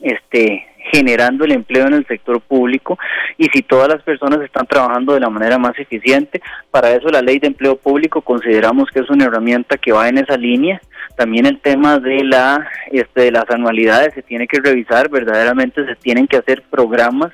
[0.02, 2.98] este, generando el empleo en el sector público
[3.38, 6.42] y si todas las personas están trabajando de la manera más eficiente.
[6.72, 10.20] Para eso la ley de empleo público consideramos que es una herramienta que va en
[10.20, 10.80] esa línea.
[11.18, 15.96] También el tema de la este, de las anualidades se tiene que revisar, verdaderamente se
[15.96, 17.34] tienen que hacer programas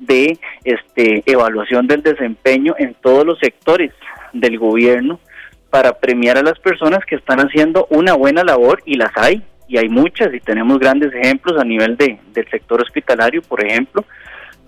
[0.00, 3.92] de este evaluación del desempeño en todos los sectores
[4.32, 5.20] del gobierno
[5.68, 9.78] para premiar a las personas que están haciendo una buena labor y las hay y
[9.78, 14.04] hay muchas y tenemos grandes ejemplos a nivel de, del sector hospitalario, por ejemplo,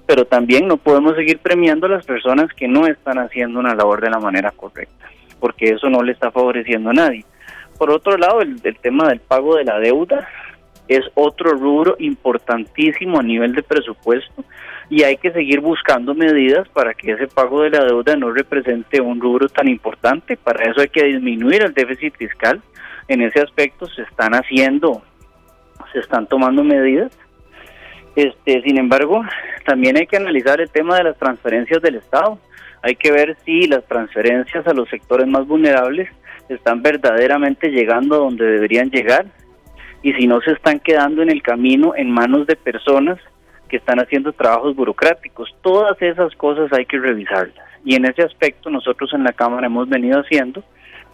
[0.06, 4.00] pero también no podemos seguir premiando a las personas que no están haciendo una labor
[4.00, 7.24] de la manera correcta, porque eso no le está favoreciendo a nadie.
[7.78, 10.28] Por otro lado, el, el tema del pago de la deuda
[10.86, 14.44] es otro rubro importantísimo a nivel de presupuesto
[14.90, 19.00] y hay que seguir buscando medidas para que ese pago de la deuda no represente
[19.00, 20.36] un rubro tan importante.
[20.36, 22.60] Para eso hay que disminuir el déficit fiscal
[23.08, 25.02] en ese aspecto se están haciendo,
[25.92, 27.12] se están tomando medidas.
[28.16, 29.22] Este, sin embargo,
[29.64, 32.38] también hay que analizar el tema de las transferencias del Estado.
[32.82, 36.08] Hay que ver si las transferencias a los sectores más vulnerables
[36.48, 39.26] están verdaderamente llegando a donde deberían llegar
[40.02, 43.18] y si no se están quedando en el camino en manos de personas
[43.72, 45.48] que están haciendo trabajos burocráticos.
[45.62, 47.66] Todas esas cosas hay que revisarlas.
[47.86, 50.62] Y en ese aspecto nosotros en la Cámara hemos venido haciendo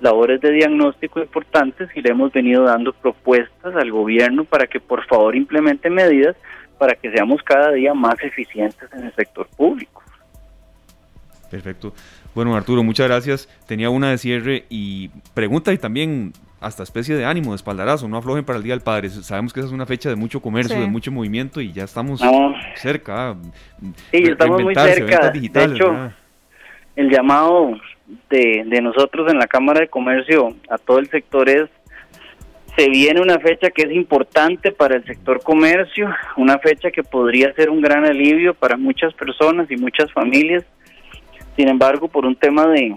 [0.01, 5.07] labores de diagnóstico importantes y le hemos venido dando propuestas al gobierno para que por
[5.07, 6.35] favor implemente medidas
[6.79, 10.03] para que seamos cada día más eficientes en el sector público.
[11.49, 11.92] Perfecto.
[12.35, 13.49] Bueno, Arturo, muchas gracias.
[13.68, 18.16] Tenía una de cierre y pregunta y también hasta especie de ánimo, de espaldarazo, no
[18.16, 19.11] aflojen para el Día del Padre.
[19.11, 22.21] Sabemos que esa es una fecha de mucho comercio, de mucho movimiento y ya estamos
[22.75, 23.37] cerca.
[24.11, 25.31] Sí, estamos muy cerca.
[25.31, 26.12] de hecho,
[26.97, 27.73] el llamado
[28.31, 31.68] de, de nosotros en la Cámara de Comercio a todo el sector es
[32.79, 37.53] se viene una fecha que es importante para el sector comercio, una fecha que podría
[37.55, 40.64] ser un gran alivio para muchas personas y muchas familias.
[41.57, 42.97] Sin embargo, por un tema de,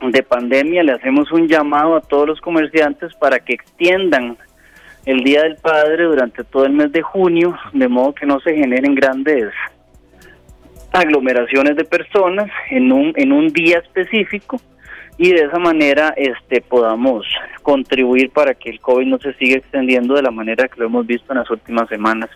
[0.00, 4.36] de pandemia, le hacemos un llamado a todos los comerciantes para que extiendan
[5.06, 8.54] el Día del Padre durante todo el mes de junio, de modo que no se
[8.54, 9.52] generen grandes
[10.92, 14.60] aglomeraciones de personas en un, en un día específico
[15.16, 17.26] y de esa manera este podamos
[17.62, 21.06] contribuir para que el COVID no se siga extendiendo de la manera que lo hemos
[21.06, 22.30] visto en las últimas semanas.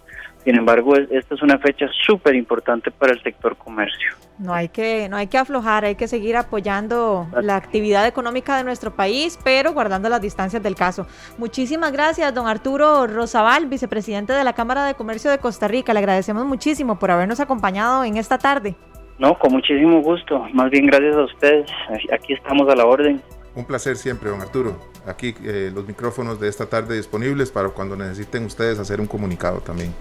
[0.48, 4.12] Sin embargo, esta es una fecha súper importante para el sector comercio.
[4.38, 8.64] No hay que no hay que aflojar, hay que seguir apoyando la actividad económica de
[8.64, 11.06] nuestro país, pero guardando las distancias del caso.
[11.36, 15.92] Muchísimas gracias, don Arturo Rosabal, vicepresidente de la Cámara de Comercio de Costa Rica.
[15.92, 18.74] Le agradecemos muchísimo por habernos acompañado en esta tarde.
[19.18, 20.46] No, con muchísimo gusto.
[20.54, 21.70] Más bien gracias a ustedes.
[22.10, 23.20] Aquí estamos a la orden.
[23.54, 24.78] Un placer siempre, don Arturo.
[25.06, 29.58] Aquí eh, los micrófonos de esta tarde disponibles para cuando necesiten ustedes hacer un comunicado
[29.60, 29.92] también.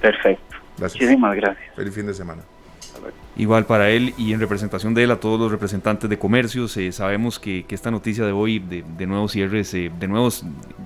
[0.00, 0.56] Perfecto.
[0.78, 1.74] Muchísimas gracias.
[1.74, 2.42] Feliz fin de semana.
[3.36, 6.90] Igual para él y en representación de él a todos los representantes de comercios, eh,
[6.90, 10.42] sabemos que, esta noticia de hoy, de, de nuevos cierres, eh, de nuevos,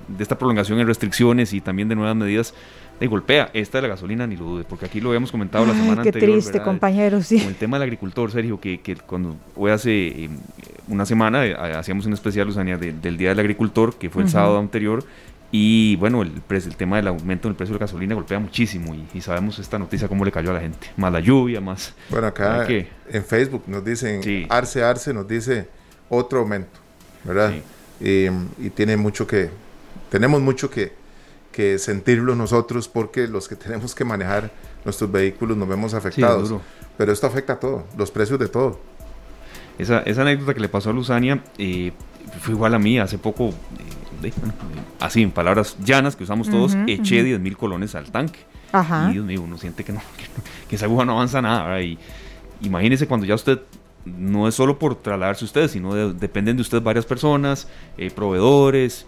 [0.08, 2.52] de esta prolongación en restricciones y también de nuevas medidas,
[2.98, 3.50] de golpea.
[3.54, 6.08] Esta de la gasolina, ni lo dude, porque aquí lo habíamos comentado la semana qué
[6.08, 6.28] anterior.
[6.28, 7.38] Qué triste, compañero, sí.
[7.38, 10.30] Con el tema del agricultor, Sergio, que, que cuando hoy hace eh,
[10.88, 11.42] una semana
[11.78, 15.04] hacíamos un especial, Usania, del Día del Agricultor, que fue el sábado anterior,
[15.52, 19.20] y bueno, el, el tema del aumento del precio de la gasolina golpea muchísimo y,
[19.20, 20.90] sabemos esta noticia cómo le cayó a la gente.
[20.96, 21.94] Más la lluvia, más...
[22.08, 25.68] Bueno, acá en Facebook nos dicen, Arce Arce nos dice
[26.08, 26.78] otro aumento,
[27.24, 27.52] ¿verdad?
[28.00, 29.50] Y, tiene mucho que,
[30.08, 30.92] tenemos mucho que,
[31.50, 34.52] que sentirlo nosotros porque los que tenemos que manejar
[34.84, 36.54] nuestros vehículos nos vemos afectados.
[36.96, 38.78] Pero esto afecta a todo, los precios de todo.
[39.78, 41.92] Esa, esa anécdota que le pasó a Luzania eh,
[42.40, 43.48] fue igual a mí hace poco.
[43.48, 43.54] Eh,
[44.98, 48.40] así en palabras llanas que usamos todos, eché 10 mil colones al tanque.
[49.08, 50.00] Y Dios mío, uno siente que, no,
[50.68, 51.80] que, esa aguja no avanza nada.
[51.82, 51.98] Y
[52.62, 53.60] imagínese cuando ya usted
[54.04, 59.06] no es solo por trasladarse usted, sino dependen de usted varias personas, eh, proveedores,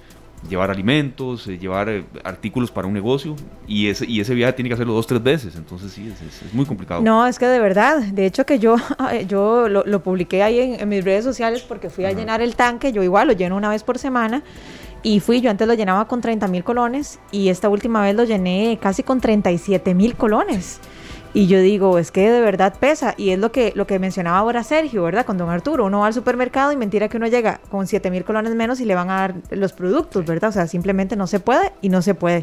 [0.48, 4.68] llevar alimentos, eh, llevar eh, artículos para un negocio y ese, y ese viaje tiene
[4.68, 7.00] que hacerlo dos, tres veces, entonces sí, es, muy complicado.
[7.00, 8.76] No, es que de verdad, de hecho que yo,
[9.28, 13.02] yo lo, publiqué ahí en, mis redes sociales porque fui a llenar el tanque, yo
[13.02, 14.42] igual lo lleno una vez por semana
[15.02, 18.24] y fui, yo antes lo llenaba con 30 mil colones y esta última vez lo
[18.24, 20.80] llené casi con 37 mil colones.
[21.34, 23.14] Y yo digo, es que de verdad pesa.
[23.16, 25.24] Y es lo que, lo que mencionaba ahora Sergio, ¿verdad?
[25.24, 28.24] Con don Arturo, uno va al supermercado y mentira que uno llega con 7 mil
[28.24, 30.50] colones menos y le van a dar los productos, ¿verdad?
[30.50, 32.42] O sea, simplemente no se puede y no se puede.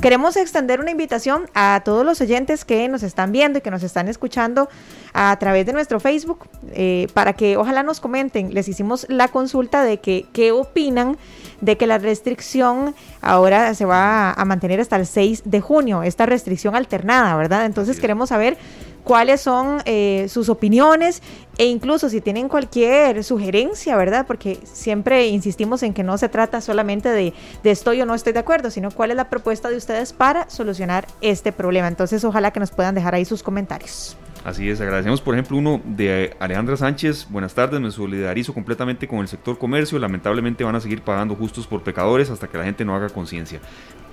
[0.00, 3.82] Queremos extender una invitación a todos los oyentes que nos están viendo y que nos
[3.82, 4.68] están escuchando
[5.12, 8.54] a través de nuestro Facebook eh, para que ojalá nos comenten.
[8.54, 11.18] Les hicimos la consulta de que qué opinan
[11.62, 16.26] de que la restricción ahora se va a mantener hasta el 6 de junio, esta
[16.26, 17.64] restricción alternada, ¿verdad?
[17.64, 18.58] Entonces queremos saber
[19.04, 21.22] cuáles son eh, sus opiniones
[21.58, 24.26] e incluso si tienen cualquier sugerencia, ¿verdad?
[24.26, 27.32] Porque siempre insistimos en que no se trata solamente de,
[27.62, 30.48] de, estoy o no estoy de acuerdo, sino cuál es la propuesta de ustedes para
[30.50, 31.88] solucionar este problema.
[31.88, 34.16] Entonces ojalá que nos puedan dejar ahí sus comentarios.
[34.44, 39.20] Así es, agradecemos por ejemplo uno de Alejandra Sánchez, buenas tardes, me solidarizo completamente con
[39.20, 42.84] el sector comercio, lamentablemente van a seguir pagando justos por pecadores hasta que la gente
[42.84, 43.60] no haga conciencia.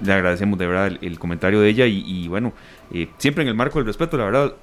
[0.04, 2.54] Le agradecemos de verdad el, comentario de ella y, bueno,
[2.94, 4.54] eh, siempre en el marco del respeto, la verdad,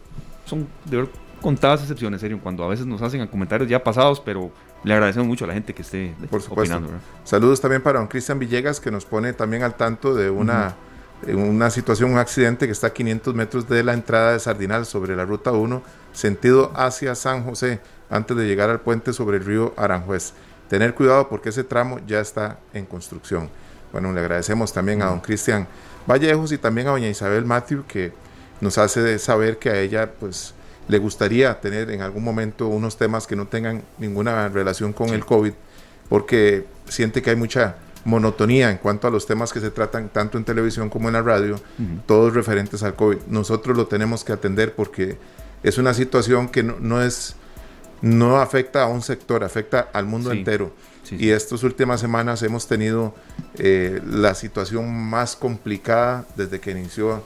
[0.44, 4.52] son de verdad contadas excepciones, serio, cuando a veces nos hacen comentarios ya pasados, pero
[4.84, 6.88] le agradecemos mucho a la gente que esté por opinando.
[7.24, 10.76] Saludos también para don Cristian Villegas, que nos pone también al tanto de una
[11.26, 14.86] en una situación, un accidente que está a 500 metros de la entrada de Sardinal
[14.86, 19.44] sobre la ruta 1, sentido hacia San José, antes de llegar al puente sobre el
[19.44, 20.32] río Aranjuez.
[20.68, 23.48] Tener cuidado porque ese tramo ya está en construcción.
[23.92, 25.66] Bueno, le agradecemos también a don Cristian
[26.06, 28.12] Vallejos y también a doña Isabel Matthew que
[28.60, 30.54] nos hace saber que a ella pues
[30.88, 35.24] le gustaría tener en algún momento unos temas que no tengan ninguna relación con el
[35.24, 35.52] COVID
[36.08, 37.76] porque siente que hay mucha
[38.06, 41.22] monotonía en cuanto a los temas que se tratan tanto en televisión como en la
[41.22, 41.60] radio,
[42.06, 43.18] todos referentes al COVID.
[43.28, 45.18] Nosotros lo tenemos que atender porque
[45.64, 47.34] es una situación que no, es
[48.02, 50.72] no afecta a un sector, afecta al mundo entero.
[51.10, 53.12] Y estas últimas semanas hemos tenido
[53.58, 57.22] eh, la situación más complicada desde que inició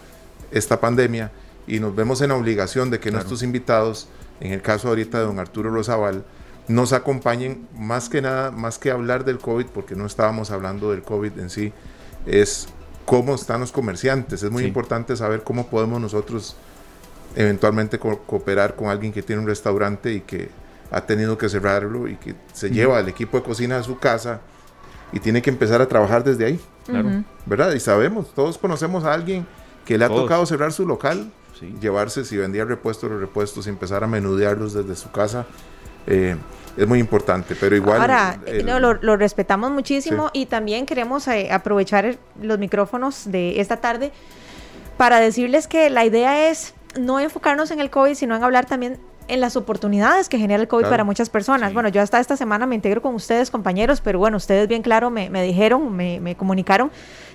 [0.51, 1.31] esta pandemia
[1.67, 4.09] y nos vemos en la obligación de que nuestros invitados,
[4.41, 6.25] en el caso ahorita de don Arturo Rosabal,
[6.69, 11.03] nos acompañen, más que nada, más que hablar del COVID, porque no estábamos hablando del
[11.03, 11.73] COVID en sí,
[12.27, 12.69] es
[13.05, 14.43] cómo están los comerciantes.
[14.43, 16.57] Es muy importante saber cómo podemos nosotros
[17.35, 20.49] eventualmente cooperar con alguien que tiene un restaurante y que
[20.91, 24.41] ha tenido que cerrarlo y que se lleva el equipo de cocina a su casa
[25.13, 26.61] y tiene que empezar a trabajar desde ahí.
[27.47, 27.73] ¿Verdad?
[27.73, 29.47] Y sabemos, todos conocemos a alguien
[29.85, 31.33] que le ha tocado cerrar su local,
[31.81, 35.47] llevarse, si vendía repuestos, los repuestos y empezar a menudearlos desde su casa.
[36.11, 36.37] Eh,
[36.77, 38.01] es muy importante, pero igual...
[38.01, 38.39] Ahora,
[38.81, 44.13] lo, respetamos muchísimo y también queremos eh, aprovechar los micrófonos de esta tarde
[44.97, 48.99] para decirles que la idea es no enfocarnos en el COVID, sino en hablar también
[49.29, 51.73] en las oportunidades que genera el COVID para muchas personas.
[51.73, 55.09] Bueno, yo hasta esta semana me integro con ustedes, compañeros, pero bueno, ustedes bien claro
[55.09, 56.91] me, me dijeron, me, me comunicaron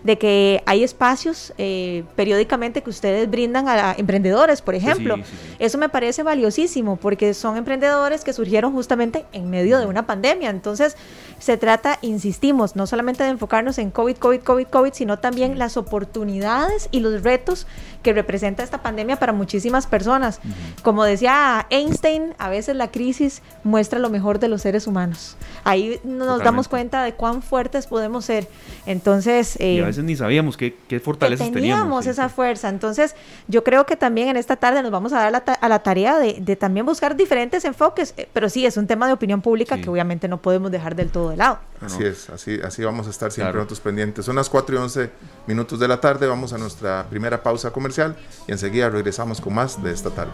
[0.05, 5.15] de que hay espacios eh, periódicamente que ustedes brindan a emprendedores, por ejemplo.
[5.57, 10.51] Eso me parece valiosísimo porque son emprendedores que surgieron justamente en medio de una pandemia.
[10.51, 10.95] Entonces,
[11.39, 15.75] se trata, insistimos, no solamente de enfocarnos en COVID, COVID, COVID, COVID, sino también las
[15.75, 17.65] oportunidades y los retos
[18.03, 20.39] que representa esta pandemia para muchísimas personas.
[20.83, 25.35] Como decía Einstein, a veces la crisis muestra lo mejor de los seres humanos.
[25.63, 28.47] Ahí nos damos cuenta de cuán fuertes podemos ser.
[28.85, 31.83] Entonces, eh, ni sabíamos qué, qué fortalezas teníamos.
[31.83, 32.69] Teníamos esa fuerza.
[32.69, 33.15] Entonces,
[33.47, 36.19] yo creo que también en esta tarde nos vamos a dar la a la tarea
[36.19, 39.89] de, también buscar diferentes enfoques, eh, pero sí, es un tema de opinión pública que
[39.89, 41.59] obviamente no podemos dejar del todo de lado.
[41.81, 44.25] Así es, así, así vamos a estar siempre nosotros pendientes.
[44.25, 45.09] Son las 4 y 11
[45.47, 48.15] minutos de la tarde, vamos a nuestra primera pausa comercial
[48.47, 50.31] y enseguida regresamos con más de esta tarde.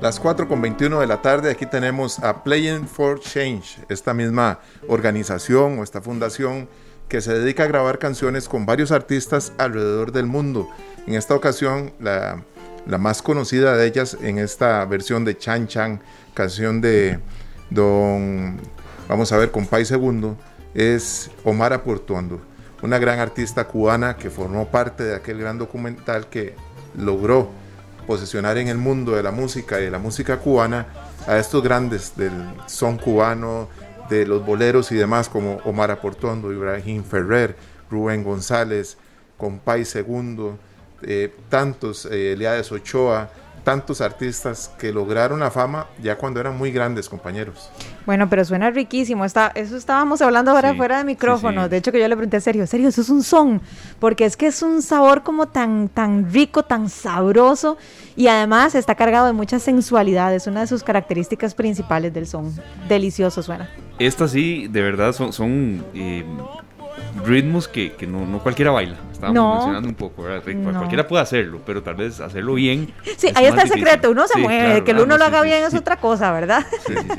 [0.00, 4.58] Las 4 con 21 de la tarde, aquí tenemos a Playing for Change, esta misma
[4.88, 6.68] organización o esta fundación
[7.08, 10.68] que se dedica a grabar canciones con varios artistas alrededor del mundo.
[11.06, 12.42] En esta ocasión, la,
[12.98, 16.00] más conocida de ellas en esta versión de Chan Chan,
[16.34, 17.18] canción de
[17.70, 18.58] Don,
[19.08, 20.36] vamos a ver, Compay Segundo,
[20.74, 22.40] es Omar Portuondo,
[22.82, 26.54] una gran artista cubana que formó parte de aquel gran documental que
[26.96, 27.50] logró
[28.06, 30.86] posicionar en el mundo de la música y de la música cubana
[31.26, 32.32] a estos grandes del
[32.66, 33.68] son cubano,
[34.08, 37.56] de los boleros y demás como Omar Aportondo, Ibrahim Ferrer,
[37.90, 38.96] Rubén González,
[39.36, 40.58] Compay Segundo,
[41.02, 43.30] eh, tantos, eh, Eliades Ochoa,
[43.64, 47.70] tantos artistas que lograron la fama ya cuando eran muy grandes compañeros.
[48.06, 49.24] Bueno, pero suena riquísimo.
[49.24, 51.68] Está, eso estábamos hablando ahora fuera de micrófono.
[51.68, 53.62] De hecho, que yo le pregunté a Sergio, Sergio, eso es un son,
[53.98, 57.78] porque es que es un sabor como tan, tan rico, tan sabroso
[58.14, 60.34] y además está cargado de mucha sensualidad.
[60.34, 62.54] Es una de sus características principales del son.
[62.86, 63.70] Delicioso suena.
[63.98, 66.24] Esta sí, de verdad, son, son eh,
[67.24, 68.96] ritmos que, que no, no, cualquiera baila.
[69.12, 70.42] Estábamos mencionando un poco, ¿verdad?
[70.42, 72.92] Cualquiera puede hacerlo, pero tal vez hacerlo bien.
[73.16, 74.10] Sí, ahí está el secreto.
[74.10, 76.66] Uno se mueve, que el uno lo haga bien es otra cosa, ¿verdad?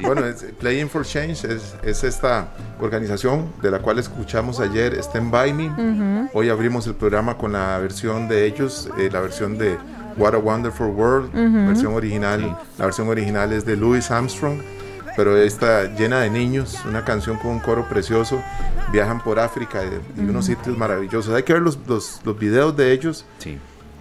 [0.02, 0.22] bueno,
[0.60, 2.50] Playing for Change es, es, esta
[2.80, 6.30] organización de la cual escuchamos ayer, Stand By Me.
[6.34, 9.78] Hoy abrimos el programa con la versión de ellos, eh, la versión de
[10.18, 11.32] What a Wonderful World,
[11.68, 12.58] versión original.
[12.78, 14.60] La versión original es de Louis Armstrong
[15.16, 18.42] pero está llena de niños, una canción con un coro precioso,
[18.92, 21.34] viajan por África y, unos sitios maravillosos.
[21.34, 23.26] Hay que ver los, los, los videos de ellos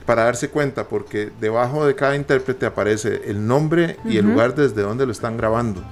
[0.06, 4.82] para darse cuenta, porque debajo de cada intérprete aparece el nombre y el lugar desde
[4.82, 5.82] donde lo están grabando.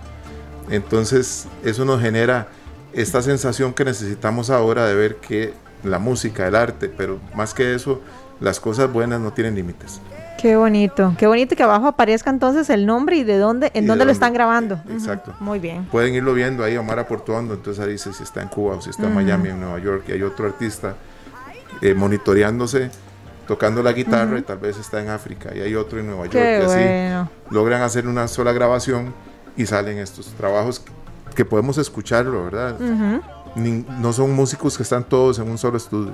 [0.70, 2.48] Entonces eso nos genera
[2.92, 7.74] esta sensación que necesitamos ahora de ver que la música, el arte, pero más que
[7.74, 8.00] eso,
[8.40, 10.00] las cosas buenas no tienen límites.
[10.42, 14.04] Qué bonito, qué bonito que abajo aparezca entonces el nombre y de dónde, en dónde,
[14.04, 14.82] lo están grabando.
[14.90, 15.32] Exacto.
[15.38, 15.84] Muy bien.
[15.84, 18.90] Pueden irlo viendo ahí, Omar Aportuando, entonces ahí dice si está en Cuba o si
[18.90, 20.96] está en Miami, en Nueva York, y hay otro artista
[21.80, 22.90] eh, monitoreándose,
[23.46, 26.44] tocando la guitarra y tal vez está en África, y hay otro en Nueva York,
[26.44, 29.14] y así logran hacer una sola grabación
[29.56, 30.82] y salen estos trabajos
[31.36, 32.76] que podemos escucharlo, ¿verdad?
[33.54, 36.12] no son músicos que están todos en un solo estudio.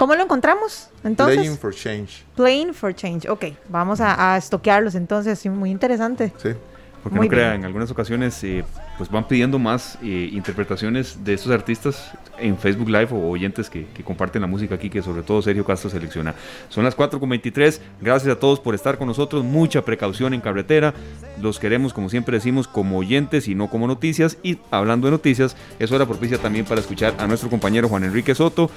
[0.00, 0.88] ¿Cómo lo encontramos?
[1.04, 2.24] Entonces, Playing for Change.
[2.34, 3.28] Playing for Change.
[3.28, 5.44] Ok, vamos a, a estoquearlos entonces.
[5.44, 6.32] muy interesante.
[6.38, 6.54] Sí.
[7.02, 8.62] Porque no crea, en algunas ocasiones eh,
[8.98, 13.86] pues van pidiendo más eh, interpretaciones de estos artistas en Facebook Live o oyentes que,
[14.04, 16.34] comparten la música aquí, que sobre todo Sergio Castro selecciona.
[16.68, 20.92] Son las 4.23, gracias a todos por estar con nosotros, mucha precaución en carretera,
[21.40, 25.56] los queremos como siempre decimos como oyentes y no como noticias, y hablando de noticias,
[25.78, 28.70] es hora propicia también para escuchar a nuestro compañero Juan Enrique Soto,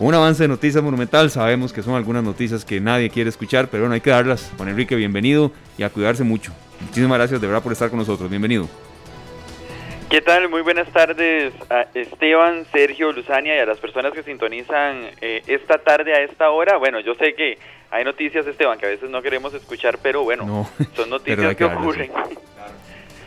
[0.00, 1.30] un avance de Noticias Monumental.
[1.30, 4.50] Sabemos que son algunas noticias que nadie quiere escuchar, pero bueno, hay que darlas.
[4.56, 6.52] Juan Enrique, bienvenido y a cuidarse mucho.
[6.80, 8.30] Muchísimas gracias de verdad por estar con nosotros.
[8.30, 8.66] Bienvenido.
[10.08, 10.48] ¿Qué tal?
[10.48, 15.78] Muy buenas tardes a Esteban, Sergio, Luzania y a las personas que sintonizan eh, esta
[15.78, 16.78] tarde a esta hora.
[16.78, 17.58] Bueno, yo sé que
[17.90, 22.10] hay noticias, Esteban, que a veces no queremos escuchar, pero bueno, son noticias que ocurren.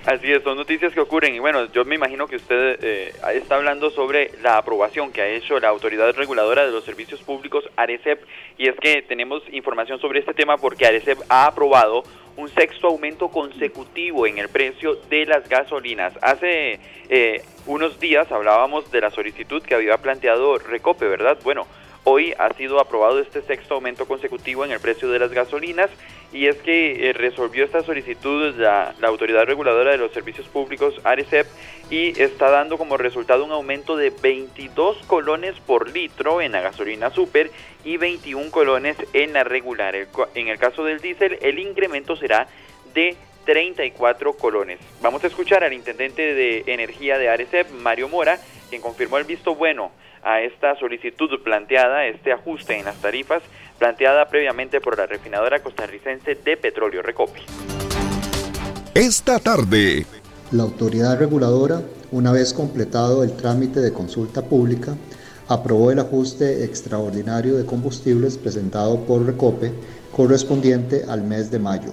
[0.06, 3.56] Así es, son noticias que ocurren y bueno, yo me imagino que usted eh, está
[3.56, 8.22] hablando sobre la aprobación que ha hecho la Autoridad Reguladora de los Servicios Públicos, ARECEP,
[8.58, 12.04] y es que tenemos información sobre este tema porque ARECEP ha aprobado
[12.36, 16.12] un sexto aumento consecutivo en el precio de las gasolinas.
[16.22, 21.38] Hace eh, unos días hablábamos de la solicitud que había planteado Recope, ¿verdad?
[21.46, 21.66] Bueno,
[22.06, 25.90] Hoy ha sido aprobado este sexto aumento consecutivo en el precio de las gasolinas
[26.34, 31.00] y es que eh, resolvió esta solicitud la, la, Autoridad Reguladora de los Servicios Públicos,
[31.04, 31.46] ARECEP,
[31.90, 37.12] y está dando como resultado un aumento de 22 colones por litro en la gasolina
[37.12, 37.52] super
[37.86, 39.96] y 21 colones en la regular.
[39.96, 42.48] en el caso del diésel, el incremento será
[42.96, 43.16] de
[43.46, 44.80] 34 colones.
[45.02, 49.54] Vamos a escuchar al intendente de energía de ARECEP, Mario Mora, quien confirmó el visto
[49.54, 49.92] bueno
[50.24, 53.44] a esta solicitud planteada, este ajuste en las tarifas
[53.78, 57.42] planteada previamente por la refinadora costarricense de petróleo Recopi.
[58.94, 60.06] Esta tarde.
[60.52, 64.96] La autoridad reguladora, una vez completado el trámite de consulta pública,
[65.48, 69.72] aprobó el ajuste extraordinario de combustibles presentado por Recope
[70.16, 71.92] correspondiente al mes de mayo.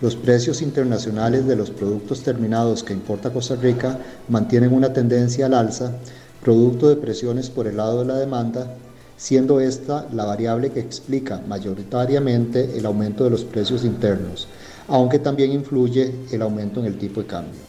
[0.00, 3.98] Los precios internacionales de los productos terminados que importa Costa Rica
[4.28, 5.94] mantienen una tendencia al alza
[6.42, 8.76] producto de presiones por el lado de la demanda,
[9.16, 14.48] siendo esta la variable que explica mayoritariamente el aumento de los precios internos,
[14.88, 17.60] aunque también influye el aumento en el tipo de cambio.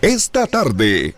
[0.00, 1.14] Esta tarde.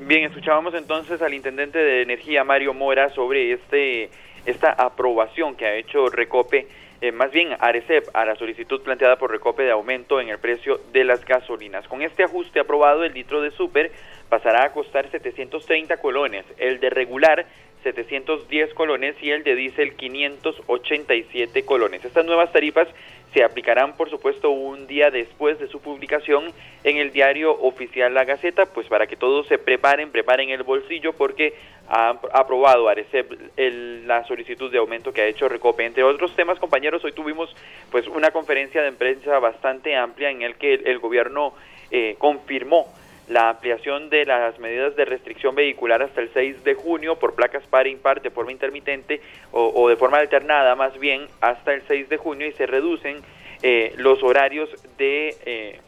[0.00, 4.10] Bien, escuchábamos entonces al intendente de energía Mario Mora sobre este
[4.46, 6.66] esta aprobación que ha hecho Recope
[7.00, 10.80] eh, más bien ARECEP a la solicitud planteada por Recope de aumento en el precio
[10.92, 11.86] de las gasolinas.
[11.86, 13.92] Con este ajuste aprobado, el litro de super
[14.28, 17.46] pasará a costar 730 colones, el de regular
[17.82, 22.04] 710 colones y el de diésel 587 colones.
[22.04, 22.88] Estas nuevas tarifas
[23.32, 26.52] se aplicarán, por supuesto, un día después de su publicación
[26.82, 31.12] en el diario oficial La Gaceta, pues para que todos se preparen, preparen el bolsillo,
[31.12, 31.54] porque
[31.88, 35.84] ha aprobado Arecep la solicitud de aumento que ha hecho Recope.
[35.84, 37.54] Entre otros temas, compañeros, hoy tuvimos
[37.90, 41.54] pues una conferencia de prensa bastante amplia en el que el, gobierno
[41.90, 42.86] eh, confirmó
[43.28, 47.66] la ampliación de las medidas de restricción vehicular hasta el 6 de junio por placas
[47.66, 49.20] par e impar de forma intermitente
[49.52, 53.22] o, de forma alternada más bien hasta el 6 de junio y se reducen
[53.62, 55.80] eh, los horarios de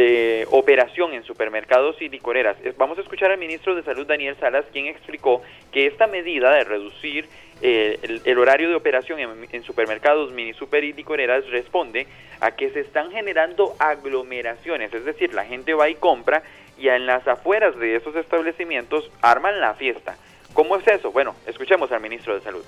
[0.00, 2.56] eh, operación en supermercados y licoreras.
[2.76, 6.62] Vamos a escuchar al ministro de Salud Daniel Salas quien explicó que esta medida de
[6.62, 7.26] reducir
[7.60, 12.06] eh, el, horario de operación en, supermercados, mini super y licoreras responde
[12.38, 16.44] a que se están generando aglomeraciones, es decir, la gente va y compra
[16.78, 20.16] y en las afueras de esos establecimientos arman la fiesta.
[20.54, 21.12] ¿Cómo es eso?
[21.12, 22.62] Bueno, escuchemos al ministro de Salud.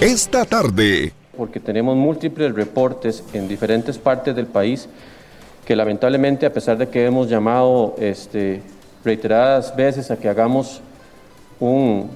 [0.00, 1.12] Esta tarde.
[1.36, 4.88] Porque tenemos múltiples reportes en diferentes partes del país
[5.64, 8.62] que lamentablemente, a pesar de que hemos llamado este,
[9.04, 10.82] reiteradas veces a que hagamos
[11.60, 12.10] un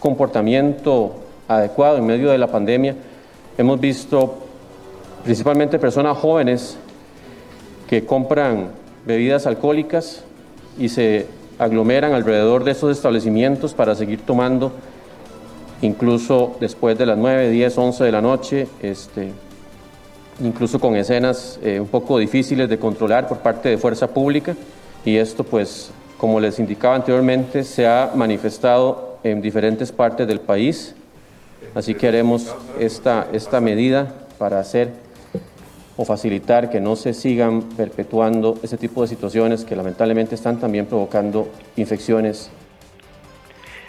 [0.00, 1.16] comportamiento
[1.48, 2.96] adecuado en medio de la pandemia,
[3.58, 4.38] hemos visto
[5.24, 6.78] principalmente personas jóvenes
[7.88, 8.68] que compran
[9.06, 10.24] bebidas alcohólicas
[10.78, 11.26] y se
[11.58, 14.72] aglomeran alrededor de esos establecimientos para seguir tomando,
[15.82, 19.32] incluso después de las 9, 10, 11 de la noche, este,
[20.42, 24.54] incluso con escenas eh, un poco difíciles de controlar por parte de fuerza pública.
[25.04, 30.94] Y esto, pues, como les indicaba anteriormente, se ha manifestado en diferentes partes del país.
[31.74, 35.05] Así que haremos esta, esta medida para hacer
[35.96, 40.86] o facilitar que no se sigan perpetuando ese tipo de situaciones que lamentablemente están también
[40.86, 42.50] provocando infecciones.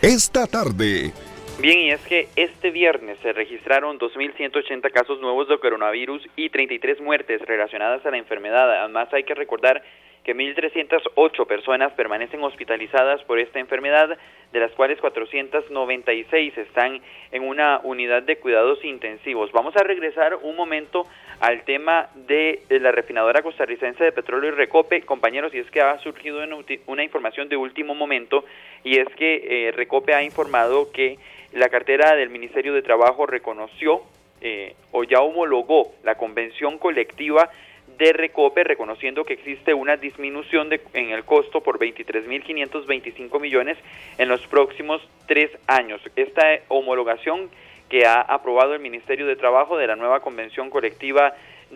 [0.02, 1.12] Esta tarde.
[1.60, 7.02] Bien, y es que este viernes se registraron 2.180 casos nuevos de coronavirus y 33
[7.02, 8.82] muertes relacionadas a la enfermedad.
[8.82, 9.82] Además, hay que recordar
[10.28, 14.18] que 1.308 personas permanecen hospitalizadas por esta enfermedad,
[14.52, 17.02] de las cuales 496 están
[17.32, 19.54] en una unidad de cuidados intensivos.
[19.54, 21.08] Vamos a regresar un momento
[21.40, 25.98] al tema de la refinadora costarricense de petróleo y Recope, compañeros, y es que ha
[26.00, 26.42] surgido
[26.88, 28.44] una información de último momento,
[28.84, 31.18] y es que eh, Recope ha informado que
[31.54, 34.02] la cartera del Ministerio de Trabajo reconoció
[34.42, 37.50] eh, o ya homologó la convención colectiva
[37.98, 43.78] de Recope, reconociendo que existe una disminución de, en el costo por 23.525 millones
[44.18, 46.02] en los próximos tres años.
[46.16, 47.50] Esta homologación
[47.90, 51.34] que ha aprobado el Ministerio de Trabajo de la nueva convención colectiva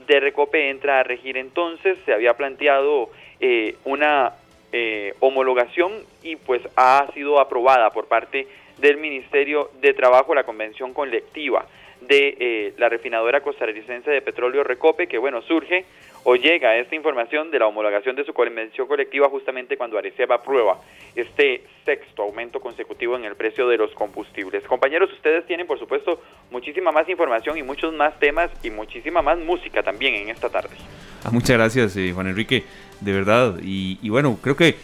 [0.07, 1.97] de Recope entra a regir entonces.
[2.05, 3.09] Se había planteado
[3.39, 4.33] eh, una
[4.71, 5.91] eh, homologación
[6.21, 8.47] y pues ha sido aprobada por parte
[8.77, 11.65] del Ministerio de Trabajo la convención colectiva
[12.01, 15.85] de eh, la refinadora costarricense de petróleo Recope, que bueno, surge
[16.23, 20.79] o llega esta información de la homologación de su convención colectiva justamente cuando Areceba aprueba
[21.15, 24.63] este sexto aumento consecutivo en el precio de los combustibles.
[24.63, 29.39] Compañeros, ustedes tienen por supuesto muchísima más información y muchos más temas y muchísima más
[29.39, 30.75] música también en esta tarde.
[31.23, 32.63] Ah, muchas gracias, eh, Juan Enrique,
[32.99, 33.59] de verdad.
[33.63, 34.75] Y, bueno, creo que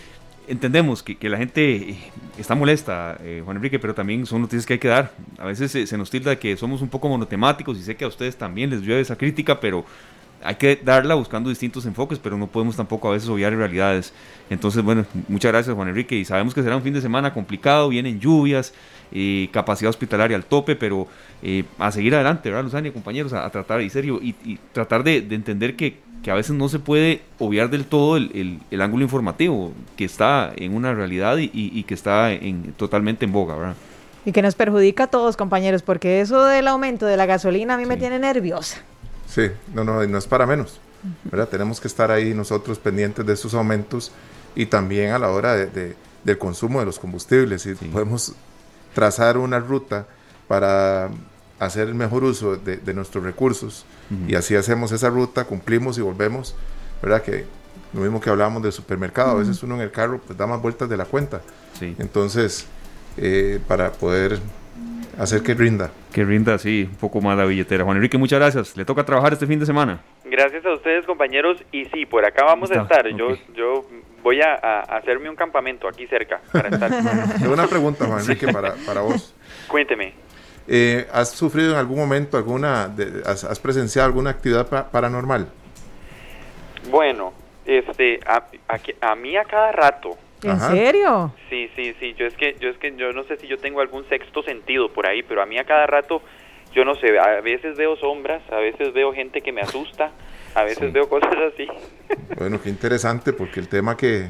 [0.48, 1.98] entendemos que, la gente eh,
[2.40, 5.12] está molesta, eh, Juan Enrique, pero también son noticias que hay que dar.
[5.38, 8.38] A veces se nos tilda que somos un poco monotemáticos y sé que a ustedes
[8.38, 9.86] también les llueve esa crítica, pero
[10.44, 14.14] hay que darla buscando distintos enfoques, pero no podemos tampoco a veces obviar realidades.
[14.50, 17.90] Entonces, bueno, muchas gracias Juan Enrique y sabemos que será un fin de semana complicado,
[17.90, 18.74] vienen lluvias,
[19.12, 21.08] eh, capacidad hospitalaria al tope, pero
[21.42, 23.34] eh, a seguir adelante, ¿verdad, Luzania, compañeros?
[23.34, 27.70] A, tratar, y serio, y, tratar de, entender que, a veces no se puede obviar
[27.70, 33.24] del todo el, ángulo informativo, que está en una realidad y, que está en, totalmente
[33.24, 33.76] en boga, ¿verdad?
[34.26, 37.78] Y que nos perjudica a todos, compañeros, porque eso del aumento de la gasolina a
[37.78, 38.84] mí me tiene nerviosa.
[39.28, 40.80] Sí, no, no, no es para menos.
[41.24, 41.48] ¿verdad?
[41.48, 44.12] Tenemos que estar ahí nosotros pendientes de esos aumentos
[44.56, 47.66] y también a la hora de, del consumo de los combustibles.
[47.66, 48.34] Y podemos
[48.94, 50.08] trazar una ruta
[50.48, 51.10] para
[51.60, 53.86] hacer el mejor uso de, nuestros recursos
[54.28, 56.56] y así hacemos esa ruta, cumplimos y volvemos,
[57.02, 57.22] ¿verdad?
[57.22, 57.46] Que
[57.94, 60.62] lo mismo que hablábamos del supermercado, a veces uno en el carro pues da más
[60.62, 61.42] vueltas de la cuenta.
[61.82, 62.66] Entonces,
[63.18, 64.40] eh, para poder
[65.18, 65.92] hacer que rinda.
[66.14, 67.84] Que rinda, sí, un poco más la billetera.
[67.84, 68.78] Juan Enrique, muchas gracias.
[68.78, 70.00] Le toca trabajar este fin de semana.
[70.26, 71.58] Gracias a ustedes, compañeros.
[71.72, 73.08] Y sí, por acá vamos a estar.
[73.10, 73.86] Yo, yo
[74.24, 76.92] voy a, hacerme un campamento aquí cerca para estar.
[77.40, 79.34] Tengo una pregunta, Juan Enrique, para, para vos.
[79.68, 80.14] Cuénteme.
[80.68, 82.94] Eh, ¿Has sufrido en algún momento alguna,
[83.26, 85.48] has, presenciado alguna actividad paranormal?
[86.90, 87.34] Bueno,
[87.66, 88.44] este, a,
[89.02, 91.34] a mí a cada rato, ¿En serio?
[91.50, 92.14] Sí, sí, sí.
[92.18, 94.92] Yo es que yo es que yo no sé si yo tengo algún sexto sentido
[94.94, 96.22] por ahí, pero a mí a cada rato
[96.74, 100.12] yo no sé, a veces veo sombras, a veces veo gente que me asusta,
[100.54, 101.68] a veces veo cosas así.
[102.38, 104.28] Bueno, qué interesante porque el tema que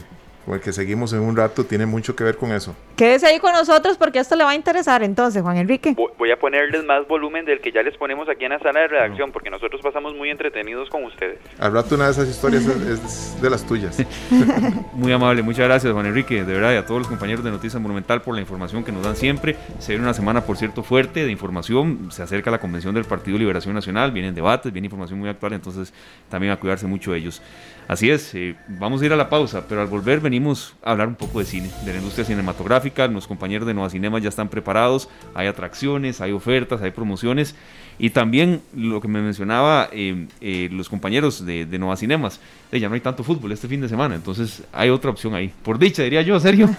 [0.47, 2.73] con el que seguimos en un rato tiene mucho que ver con eso.
[2.95, 5.93] Quédese ahí con nosotros porque esto le va a interesar entonces, Juan Enrique.
[6.17, 8.87] Voy a ponerles más volumen del que ya les ponemos aquí en la sala de
[8.87, 11.39] redacción porque nosotros pasamos muy entretenidos con ustedes.
[11.59, 14.01] Al rato una de esas historias es de las tuyas.
[14.93, 17.81] muy amable, muchas gracias Juan Enrique, de verdad, y a todos los compañeros de Noticias
[17.81, 19.57] Monumental por la información que nos dan siempre.
[19.79, 22.07] Se viene una semana, por cierto, fuerte de información.
[22.09, 25.93] Se acerca la convención del Partido Liberación Nacional, vienen debates, viene información muy actual, entonces
[26.29, 27.41] también a cuidarse mucho de ellos.
[27.87, 31.07] Así es, eh, vamos a ir a la pausa, pero al volver venimos a hablar
[31.07, 33.07] un poco de cine, de la industria cinematográfica.
[33.07, 37.55] Los compañeros de Nueva Cinema ya están preparados, hay atracciones, hay ofertas, hay promociones
[37.99, 42.39] y también lo que me mencionaba eh, eh, los compañeros de, de Nueva Cinemas,
[42.71, 45.53] ya no hay tanto fútbol este fin de semana, entonces hay otra opción ahí.
[45.63, 46.69] Por dicha, diría yo, Sergio.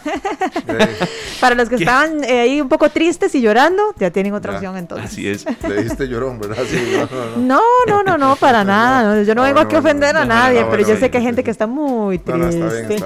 [1.40, 4.76] Para los que estaban eh, ahí un poco tristes y llorando, ya tienen otra opción
[4.76, 5.10] entonces.
[5.10, 5.46] Así es.
[5.68, 6.62] Le dijiste llorón, ¿verdad?
[7.38, 9.22] no, no, no, no, para nada.
[9.22, 11.50] Yo no, vengo aquí a ofender a nadie, pero yo sé que hay gente que
[11.50, 12.96] está muy triste.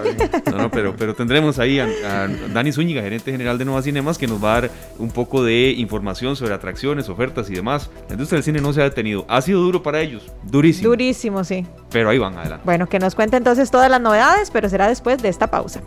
[0.51, 4.19] No, no, pero, pero tendremos ahí a, a, Dani Zúñiga, gerente general de Nueva Cinemas,
[4.19, 7.91] que nos va a dar un poco de información sobre atracciones, ofertas y demás.
[8.09, 9.25] La industria del cine no se ha detenido.
[9.29, 10.91] Ha sido duro para ellos, durísimo.
[10.91, 11.67] Durísimo, sí.
[11.91, 12.63] Pero ahí van adelante.
[12.65, 15.83] Bueno, que nos cuente entonces todas las novedades, pero será después de esta pausa.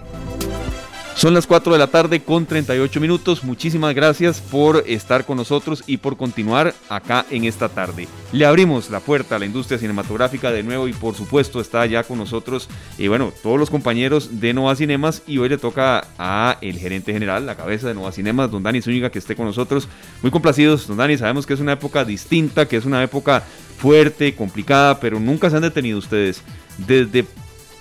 [1.15, 3.45] Son las 4 de la tarde con 38 minutos.
[3.45, 8.09] Muchísimas gracias por estar con nosotros y por continuar acá en esta tarde.
[8.33, 12.03] Le abrimos la puerta a la industria cinematográfica de nuevo y por supuesto está ya
[12.03, 16.57] con nosotros y bueno, todos los compañeros de Nova Cinemas y hoy le toca a
[16.59, 19.87] el gerente general, la cabeza de Nova Cinemas, don Dani Zúñiga, que esté con nosotros.
[20.21, 23.41] Muy complacidos, don Dani, sabemos que es una época distinta, que es una época
[23.77, 26.41] fuerte, complicada, pero nunca se han detenido ustedes.
[26.77, 27.25] Desde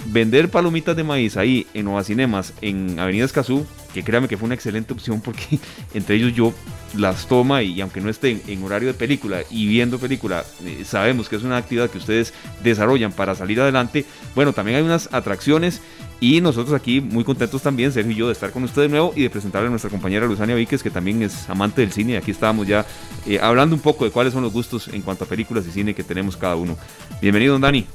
[0.07, 4.46] vender palomitas de maíz ahí en Nueva Cinemas, en Avenida Escazú, que créame que fue
[4.46, 5.59] una excelente opción porque
[5.94, 6.52] entre ellos yo
[6.96, 11.28] las toma y, aunque no estén en horario de película y viendo película, eh, sabemos
[11.28, 12.32] que es una actividad que ustedes
[12.62, 14.05] desarrollan para salir adelante.
[14.34, 15.80] Bueno, también hay unas atracciones
[16.20, 19.12] y nosotros aquí muy contentos también, Sergio y yo, de estar con ustedes de nuevo
[19.16, 22.16] y de presentarle a nuestra compañera Luzania Víquez, que también es amante del cine.
[22.16, 22.86] Aquí estábamos ya
[23.26, 25.94] eh, hablando un poco de cuáles son los gustos en cuanto a películas y cine
[25.94, 26.76] que tenemos cada uno.
[27.20, 27.86] Bienvenido, don Dani.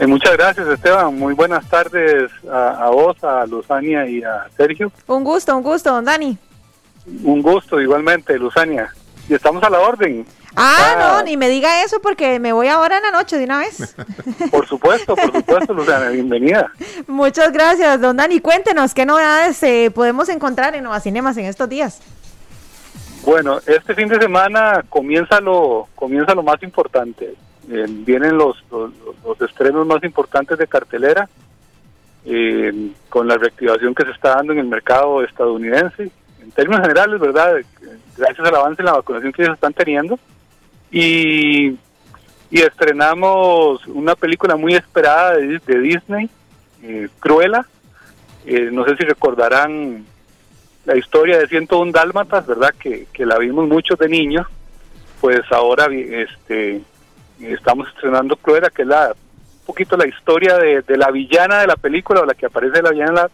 [0.00, 1.14] Eh, muchas gracias, Esteban.
[1.14, 4.90] Muy buenas tardes a, vos, a Luzania y a Sergio.
[5.06, 6.38] Un gusto, un gusto, don Dani.
[7.22, 8.94] Un gusto, igualmente, Luzania.
[9.28, 10.24] Y estamos a la orden.
[10.56, 13.58] Ah, no, ni me diga eso porque me voy ahora en la noche de una
[13.58, 13.94] vez.
[14.50, 16.72] Por supuesto, por supuesto, Luzania, bienvenida.
[17.06, 18.40] Muchas gracias, don Dani.
[18.40, 22.00] Cuéntenos qué novedades eh, podemos encontrar en Nueva Cinemas en estos días.
[23.22, 27.34] Bueno, este fin de semana comienza lo, comienza lo más importante.
[27.72, 31.28] Eh, vienen los, los, estrenos más importantes de cartelera,
[32.24, 36.10] eh, con la reactivación que se está dando en el mercado estadounidense.
[36.42, 37.58] En términos generales, ¿verdad?
[38.16, 40.18] Gracias al avance en la vacunación que ellos están teniendo.
[40.90, 41.76] Y,
[42.50, 46.28] y estrenamos una película muy esperada de, Disney,
[46.82, 47.64] eh, Cruella.
[48.72, 50.04] no sé si recordarán
[50.86, 52.74] la historia de 101 Dálmatas, ¿verdad?
[52.80, 54.48] Que, que la vimos muchos de niños.
[55.20, 56.82] Pues ahora este
[57.40, 61.76] estamos estrenando Cruella, que es la, un poquito la historia de, la villana de la
[61.76, 63.28] película, o la que aparece la villana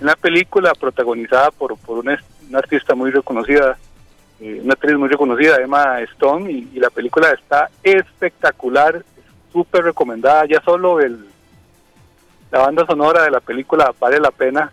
[0.00, 2.18] en la, película, protagonizada por, por una,
[2.54, 3.78] artista muy reconocida,
[4.40, 9.04] eh, una actriz muy reconocida, Emma Stone, y, la película está espectacular,
[9.52, 11.26] súper recomendada, ya solo el
[12.52, 14.70] la banda sonora de la película vale la pena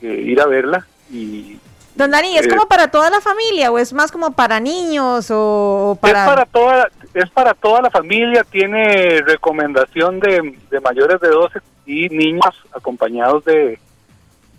[0.00, 1.58] eh, ir a verla y
[1.98, 5.98] Don Dani, ¿es como para toda la familia o es más como para niños o
[6.00, 6.20] para...?
[6.20, 12.08] Es para toda, es para toda la familia, tiene recomendación de, mayores de 12 y
[12.10, 13.80] niños acompañados de,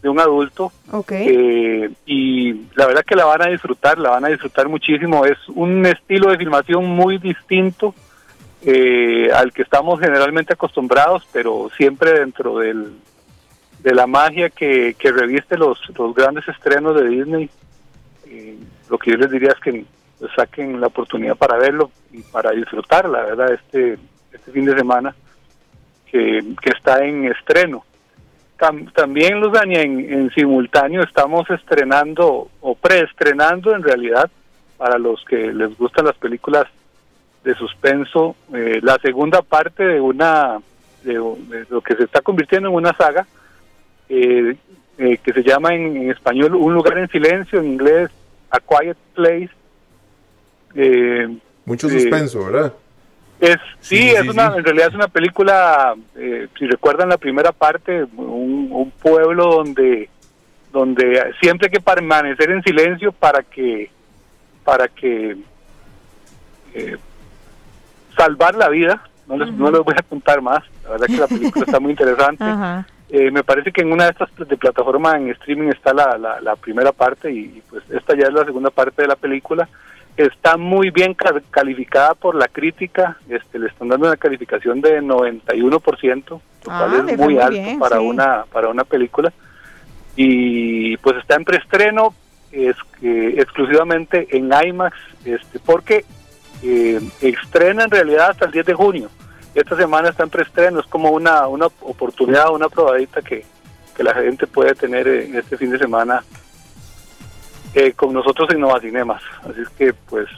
[0.04, 0.74] un adulto.
[0.92, 1.28] Okay.
[1.30, 5.24] Eh, y la verdad que la van a disfrutar, la van a disfrutar muchísimo.
[5.24, 7.96] Es un estilo de filmación muy distinto
[8.64, 12.98] eh, al que estamos generalmente acostumbrados, pero siempre dentro del,
[13.80, 17.50] de la magia que, reviste los, los grandes estrenos de Disney.
[18.90, 19.86] Lo que yo les diría es que
[20.36, 23.98] saquen la oportunidad para verlo y para disfrutar, la verdad, este,
[24.32, 25.16] este fin de semana
[26.06, 27.86] que, que está en estreno.
[28.58, 34.30] también, los en, en simultáneo estamos estrenando o preestrenando en realidad
[34.78, 36.66] para los que les gustan las películas
[37.44, 40.60] de suspenso, eh, la segunda parte de una
[41.04, 41.14] de,
[41.70, 43.26] lo que se está convirtiendo en una saga
[44.10, 44.58] eh,
[44.98, 48.10] eh, que se llama en, español Un lugar en silencio, en inglés
[48.50, 49.52] A Quiet Place.
[50.76, 52.74] Eh, Mucho suspenso, ¿verdad?
[53.40, 55.96] Es, sí, es una, en realidad es una película,
[56.58, 60.10] si recuerdan la primera parte, un, pueblo donde
[60.74, 63.90] donde siempre hay que permanecer en silencio para que
[64.66, 65.38] para que
[68.18, 71.28] salvar la vida no les, no les voy a contar más la verdad que la
[71.28, 72.44] película está muy interesante
[73.12, 76.56] Eh, me parece que en una de estas de plataformas en streaming está la, la,
[76.56, 79.68] primera parte y, pues esta ya es la segunda parte de la película.
[80.16, 81.16] Está muy bien
[81.50, 87.10] calificada por la crítica, este, le están dando una calificación de 91%, lo ah, cual
[87.10, 89.34] es muy, alto para una para una película.
[90.16, 92.14] Y pues está en preestreno
[92.52, 94.96] es, exclusivamente en IMAX,
[95.26, 96.06] este, porque
[96.62, 99.10] eh, estrena en realidad hasta el 10 de junio
[99.56, 103.46] esta semana está en preestreno, es como una, una oportunidad, una probadita que,
[104.00, 106.24] la gente puede tener en este fin de semana
[107.74, 109.22] eh, con nosotros en Nova Cinemas.
[109.44, 110.30] Así es que, pues,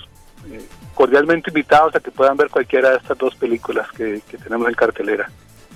[0.49, 4.73] eh, cordialmente invitados a que puedan ver cualquiera de estas dos películas que tenemos en
[4.73, 5.29] cartelera.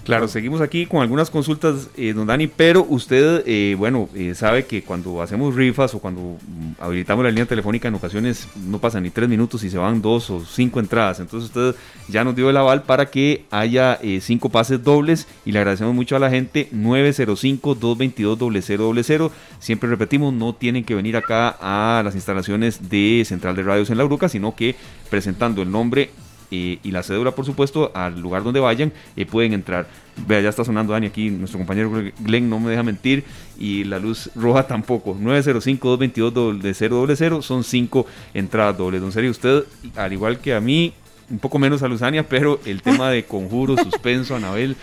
[0.05, 4.67] Claro, seguimos aquí con algunas consultas, eh, don Dani, pero usted, eh, bueno, eh, sabe
[4.67, 9.01] que cuando hacemos rifas o cuando mm, habilitamos la línea telefónica en ocasiones no pasan
[9.01, 11.21] ni tres minutos y se van dos o cinco entradas.
[11.21, 11.73] Entonces usted
[12.07, 16.15] ya nos dio el aval para que haya cinco pases dobles y le agradecemos mucho
[16.15, 19.31] a la gente 905-222-0000.
[19.57, 23.97] Siempre repetimos, no tienen que venir acá a las instalaciones de Central de Radios en
[23.97, 24.75] La Bruca, sino que
[25.09, 26.11] presentando el nombre
[26.49, 29.87] y la cédula, por supuesto, al lugar donde vayan, y pueden entrar.
[30.27, 33.23] Vea, ya está sonando Dani aquí, nuestro compañero Glenn no me deja mentir,
[33.57, 35.15] y la luz roja tampoco.
[35.15, 39.01] 905-222-0000 son cinco entradas dobles.
[39.01, 39.63] Don Serio, usted,
[39.95, 40.93] al igual que a mí,
[41.29, 44.75] un poco menos a Luzania, pero el tema de conjuro, suspenso, Anabel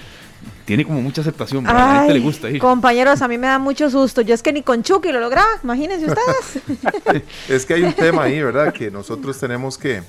[0.64, 2.58] tiene como mucha aceptación, a la gente le gusta ir.
[2.58, 4.22] Compañeros, a mí me da mucho susto.
[4.22, 6.82] Yo es que ni con Chucky lo lograba, imagínense ustedes.
[7.48, 8.72] es que hay un tema ahí, ¿verdad?
[8.72, 10.02] Que nosotros tenemos que,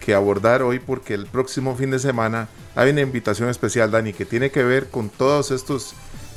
[0.00, 4.24] que abordar hoy porque el próximo fin de semana hay una invitación especial, Dani, que
[4.24, 5.94] tiene que ver con todos estos,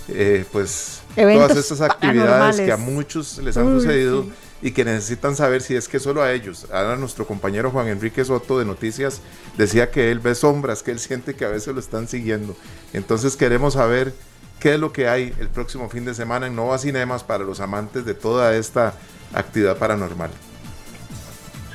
[0.07, 4.25] eh, pues, todas estas actividades que a muchos les han sucedido
[4.61, 6.67] y que necesitan saber si es que solo a ellos.
[6.71, 9.21] Ahora nuestro compañero Juan Enrique Soto de Noticias
[9.57, 12.55] decía que él ve sombras, que él siente que a veces lo están siguiendo.
[12.93, 14.13] Entonces queremos saber
[14.59, 17.59] qué es lo que hay el próximo fin de semana en Nova Cinemas para los
[17.59, 18.93] amantes de toda esta
[19.33, 20.31] actividad paranormal.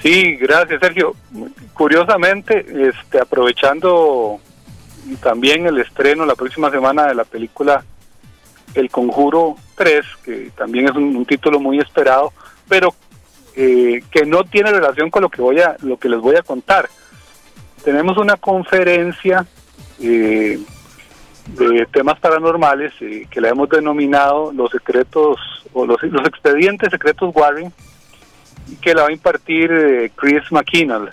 [0.05, 1.17] Sí, gracias Sergio.
[1.73, 4.39] Curiosamente, este, aprovechando
[5.23, 7.83] también el estreno la próxima semana de la película
[8.75, 12.35] El Conjuro 3, que también es un, título muy esperado,
[12.69, 12.95] pero
[13.57, 16.43] eh, que no tiene relación con lo que voy a, lo que les voy a
[16.43, 16.87] contar.
[17.83, 19.47] Tenemos una conferencia
[20.03, 20.59] eh,
[21.47, 25.39] de temas paranormales eh, que la hemos denominado los secretos
[25.73, 27.73] o los, los expedientes secretos Warren
[28.81, 31.11] que la va a impartir eh, Chris McKinnell.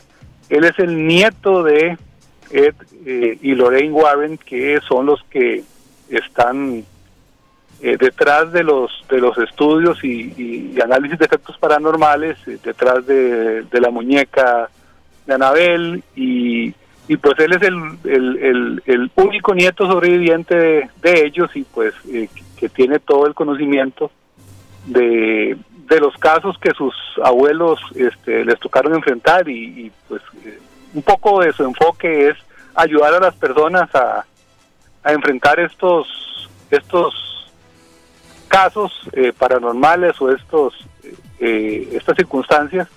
[0.49, 1.97] Él es el nieto de
[2.51, 2.75] Ed
[3.05, 5.63] eh, y Lorraine Warren, que son los que
[6.09, 6.83] están
[7.81, 13.89] eh, detrás de los de los estudios y, análisis de efectos paranormales, detrás de, la
[13.89, 14.69] muñeca
[15.25, 16.73] de Anabel y,
[17.21, 21.93] pues él es el, el, único nieto sobreviviente de, de ellos y pues
[22.57, 24.11] que tiene todo el conocimiento
[24.85, 25.57] de,
[25.91, 30.57] de los casos que sus abuelos este, les tocaron enfrentar y, pues eh,
[30.93, 32.37] un poco de su enfoque es
[32.75, 34.25] ayudar a las personas a,
[35.03, 36.07] enfrentar estos
[36.69, 37.51] estos
[38.47, 40.75] casos eh, paranormales o estos
[41.39, 42.87] eh, estas circunstancias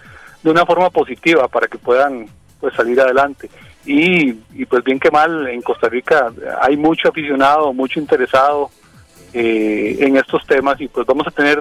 [0.43, 2.27] de una forma positiva para que puedan
[2.61, 3.51] pues salir adelante.
[3.87, 6.31] Y, y pues bien que mal en Costa Rica
[6.61, 8.71] hay mucho aficionado mucho interesado
[9.33, 11.61] en estos temas y pues vamos a tener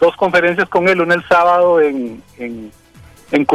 [0.00, 2.70] dos conferencias con él, una el sábado en, en,
[3.32, 3.46] en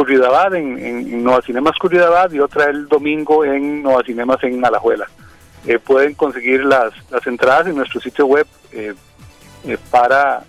[0.54, 5.06] en, en, Nueva Cinemas Curridabad, y otra el domingo en Nueva Cinemas en Alajuela.
[5.66, 8.94] Eh, pueden conseguir las, las entradas en nuestro sitio web eh,
[9.66, 10.44] eh, para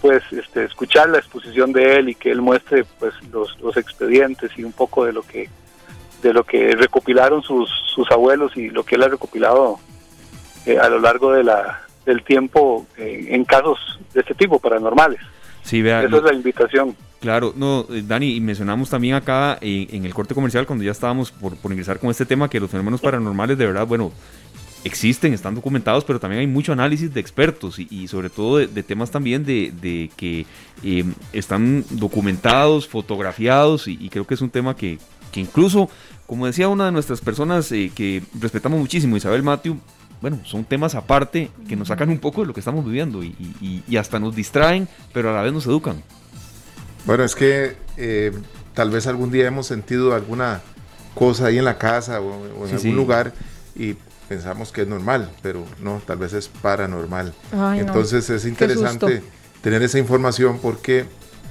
[0.00, 4.50] pues este, escuchar la exposición de él y que él muestre pues los, los expedientes
[4.56, 5.48] y un poco de lo que
[6.22, 9.78] de lo que recopilaron sus, sus abuelos y lo que él ha recopilado
[10.80, 13.78] a lo largo de la del tiempo eh, en casos
[14.12, 15.20] de este tipo, paranormales.
[15.62, 16.94] Sí, vea, Esa es la invitación.
[17.20, 21.30] Claro, no, eh, Dani, y mencionamos también acá en, el corte comercial, cuando ya estábamos
[21.30, 24.12] por, por, ingresar con este tema, que los fenómenos paranormales de verdad, bueno,
[24.84, 29.10] existen, están documentados, pero también hay mucho análisis de expertos y, sobre todo de, temas
[29.10, 30.46] también de, de que
[30.82, 34.98] em, están documentados, fotografiados, y, creo que es un tema que,
[35.32, 35.88] que incluso,
[36.26, 39.78] como decía una de nuestras personas eh, que respetamos muchísimo, Isabel Matthew,
[40.24, 43.84] bueno, son temas aparte que nos sacan un poco de lo que estamos viviendo y,
[43.98, 46.02] hasta nos distraen, pero a la vez nos educan.
[47.04, 48.32] Bueno, es que eh,
[48.72, 50.62] tal vez algún día hemos sentido alguna
[51.14, 53.34] cosa ahí en la casa o, en algún lugar
[53.76, 53.96] y
[54.26, 57.34] pensamos que es normal, pero no, tal vez es paranormal.
[57.76, 59.22] Entonces es interesante
[59.60, 61.04] tener esa información porque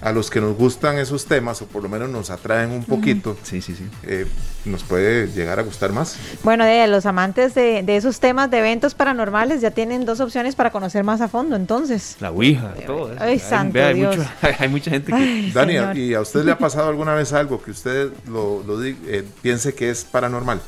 [0.03, 3.37] a los que nos gustan esos temas, o por lo menos nos atraen un poquito,
[3.43, 3.87] sí, sí, sí.
[4.03, 4.27] Eh,
[4.65, 6.17] nos puede llegar a gustar más.
[6.43, 10.71] Bueno, de los amantes de, esos temas de eventos paranormales ya tienen dos opciones para
[10.71, 12.17] conocer más a fondo, entonces.
[12.19, 13.23] La Ouija, todo eso.
[13.23, 14.17] Ay, santo hay, Dios.
[14.59, 15.51] hay, mucha gente que...
[15.53, 19.23] Dani, ¿y a usted le ha pasado alguna vez algo que usted lo, lo eh,
[19.41, 20.59] piense que es paranormal?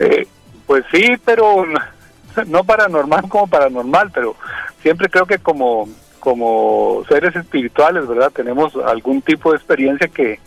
[0.00, 0.26] Eh,
[0.66, 1.64] pues sí, pero
[2.46, 4.34] no paranormal como paranormal, pero
[4.82, 5.88] siempre creo que como
[6.24, 8.32] como seres espirituales, ¿verdad?
[8.34, 10.40] Tenemos algún tipo de experiencia que,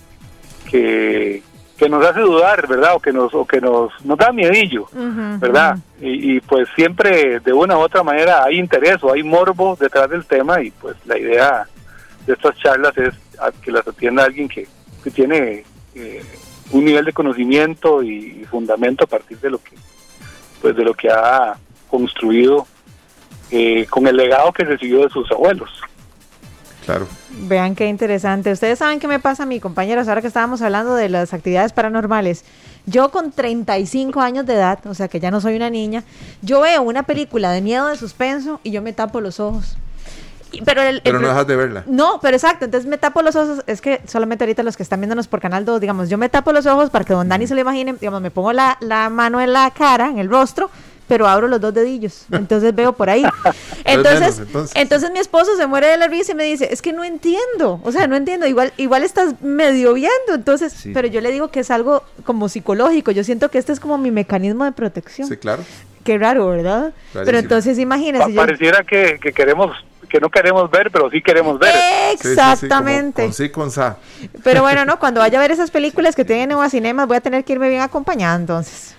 [0.72, 1.44] que,
[1.88, 2.96] nos hace dudar, ¿verdad?
[2.96, 4.88] O que nos, o que nos, nos da miedillo,
[5.40, 5.78] ¿verdad?
[6.02, 10.26] Y, pues siempre de una u otra manera hay interés o hay morbo detrás del
[10.26, 11.68] tema y pues la idea
[12.26, 13.14] de estas charlas es
[13.62, 14.68] que las atienda alguien que,
[15.04, 15.64] que tiene
[15.94, 16.24] eh,
[16.72, 19.76] un nivel de conocimiento y, fundamento a partir de lo que
[20.62, 21.56] pues de lo que ha
[21.88, 22.66] construido
[23.52, 25.70] eh, con el legado que recibió de sus abuelos.
[26.86, 27.08] Claro.
[27.32, 28.52] Vean qué interesante.
[28.52, 31.74] Ustedes saben qué me pasa a mi compañeros ahora que estábamos hablando de las actividades
[31.74, 32.46] paranormales.
[32.86, 36.06] Yo con 35 años de edad, o sea que ya no soy una niña,
[36.42, 39.78] yo veo una película de miedo, de suspenso y yo me tapo los ojos.
[40.66, 41.84] Pero, el, pero no dejas de verla.
[41.88, 42.66] No, pero exacto.
[42.66, 43.64] Entonces me tapo los ojos.
[43.68, 46.54] Es que solamente ahorita los que están viéndonos por Canal 2, digamos, yo me tapo
[46.54, 47.94] los ojos para que don Dani se lo imagine.
[48.00, 50.70] Digamos, me pongo la, la mano en la cara, en el rostro,
[51.08, 52.26] pero abro los dos dedillos.
[52.32, 53.24] Entonces veo por ahí.
[53.86, 54.42] Entonces,
[54.76, 55.12] entonces.
[55.12, 57.92] mi esposo se muere de la risa y me dice, es que no entiendo, o
[57.92, 61.72] sea, no entiendo, igual, igual estás medio viendo, entonces, pero yo le digo que es
[61.72, 65.30] algo como psicológico, yo siento que este es como mi mecanismo de protección.
[65.30, 65.64] Sí, claro.
[66.04, 66.94] Qué raro, ¿verdad?
[67.14, 68.34] Pero entonces imagínese.
[68.34, 69.72] pareciera que, queremos
[70.10, 71.74] que no queremos ver, pero sí queremos ver.
[72.14, 73.24] Exactamente.
[73.24, 73.98] con sí, con sa.
[74.44, 77.22] Pero bueno, no, cuando vaya a ver esas películas que tienen Nueva Cinemas, voy a
[77.22, 78.97] tener que irme bien acompañada entonces.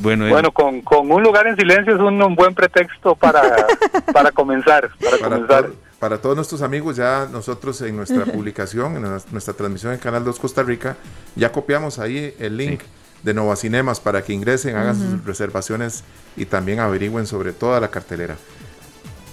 [0.00, 3.42] Bueno, bueno con, con, un lugar en silencio es un, buen pretexto para,
[4.12, 4.90] para comenzar.
[5.20, 10.24] Para, para, todos nuestros amigos, ya nosotros en nuestra publicación, en nuestra transmisión en Canal
[10.24, 10.96] 2 Costa Rica,
[11.36, 12.80] ya copiamos ahí el link.
[13.22, 16.04] de Nova Cinemas para que ingresen, hagan sus reservaciones
[16.38, 18.36] y también averigüen sobre toda la cartelera.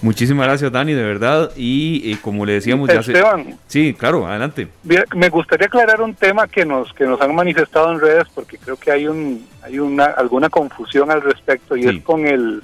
[0.00, 1.50] Muchísimas gracias, Dani, de verdad.
[1.56, 4.68] Y como le decíamos, ya Esteban, Sí, claro, adelante.
[5.14, 8.76] Me gustaría aclarar un tema que nos que nos han manifestado en redes, porque creo
[8.76, 12.62] que hay un hay una alguna confusión al respecto y es con el,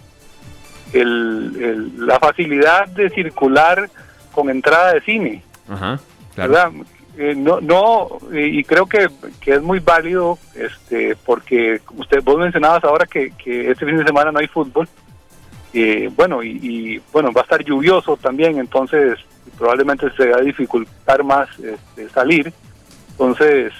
[0.92, 3.90] el, la facilidad de circular
[4.32, 5.42] con entrada de cine.
[5.68, 5.98] Ajá,
[6.34, 6.72] claro.
[7.16, 9.08] Eh, no, no y creo que,
[9.40, 14.04] que, es muy válido, este, porque usted vos mencionabas ahora que, que este fin de
[14.04, 14.88] semana no hay fútbol.
[15.76, 19.18] Eh, bueno, y, bueno, va a estar lluvioso también, entonces
[19.58, 22.52] probablemente se va a dificultar más este, salir.
[23.10, 23.72] Entonces,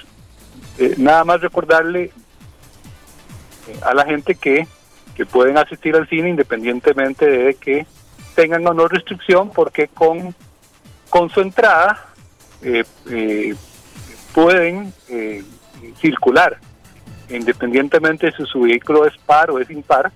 [0.77, 4.67] eh, nada más recordarle eh, a la gente que,
[5.15, 7.87] que pueden asistir al cine independientemente de que
[8.35, 10.35] tengan o no restricción, porque con,
[11.09, 12.07] con su entrada
[14.33, 14.91] pueden
[16.01, 16.57] circular,
[17.29, 20.11] independientemente si su vehículo es par o es impar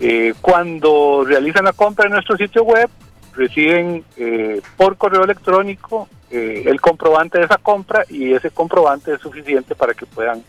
[0.00, 2.88] eh, cuando realizan la compra en nuestro sitio web,
[3.34, 9.20] reciben eh, por correo electrónico eh, el comprobante de esa compra y ese comprobante es
[9.20, 10.42] suficiente para que puedan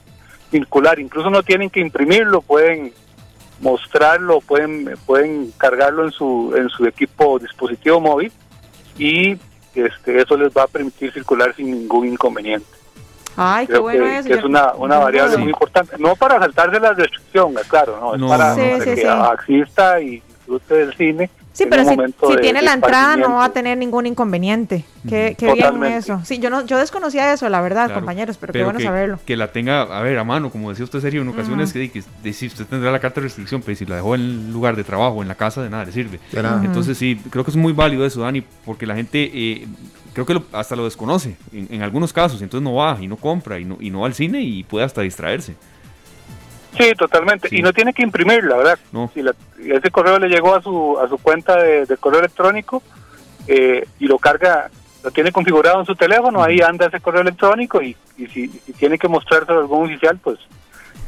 [0.50, 1.00] circular.
[1.00, 2.94] Incluso no tienen que imprimirlo, pueden
[3.60, 8.32] mostrarlo, pueden pueden cargarlo en su en su equipo dispositivo móvil
[8.98, 9.38] y
[9.76, 12.73] este eso les va a permitir circular sin ningún inconveniente.
[13.36, 15.96] Ay, qué bueno que, es una, una variable muy importante.
[15.98, 21.30] No para saltarse la restricción, claro, no, es para que asista y disfrute del cine
[21.54, 21.96] Sí, pero si,
[22.42, 24.86] tiene la entrada no va a tener ningún inconveniente.
[25.08, 26.20] Qué, qué bien eso.
[26.26, 29.20] Sí, yo no yo desconocía eso, la verdad, compañeros, pero, qué bueno saberlo.
[29.26, 32.34] Que la tenga, a ver, a mano, como decía usted, Sergio, en ocasiones que, que,
[32.34, 34.84] si usted tendrá la carta de restricción, pero si la dejó en el lugar de
[34.84, 36.20] trabajo, en la casa, de nada le sirve.
[36.64, 39.30] Entonces sí, creo que es muy válido eso, Dani, porque la gente...
[39.34, 39.68] Eh,
[40.14, 43.66] creo que hasta lo desconoce en, algunos casos, entonces no va y no compra y
[43.66, 45.56] no, y no va al cine y puede hasta distraerse.
[46.78, 47.48] Sí, totalmente.
[47.52, 48.80] Y no tiene que imprimirla, ¿verdad?
[49.14, 49.22] Si
[49.72, 52.82] ese correo le llegó a su, a su cuenta de, correo electrónico
[53.48, 54.70] eh, y lo carga,
[55.04, 58.48] lo tiene configurado en su teléfono, ahí anda ese correo electrónico y, y si,
[58.78, 60.40] tiene que mostrárselo a algún oficial, pues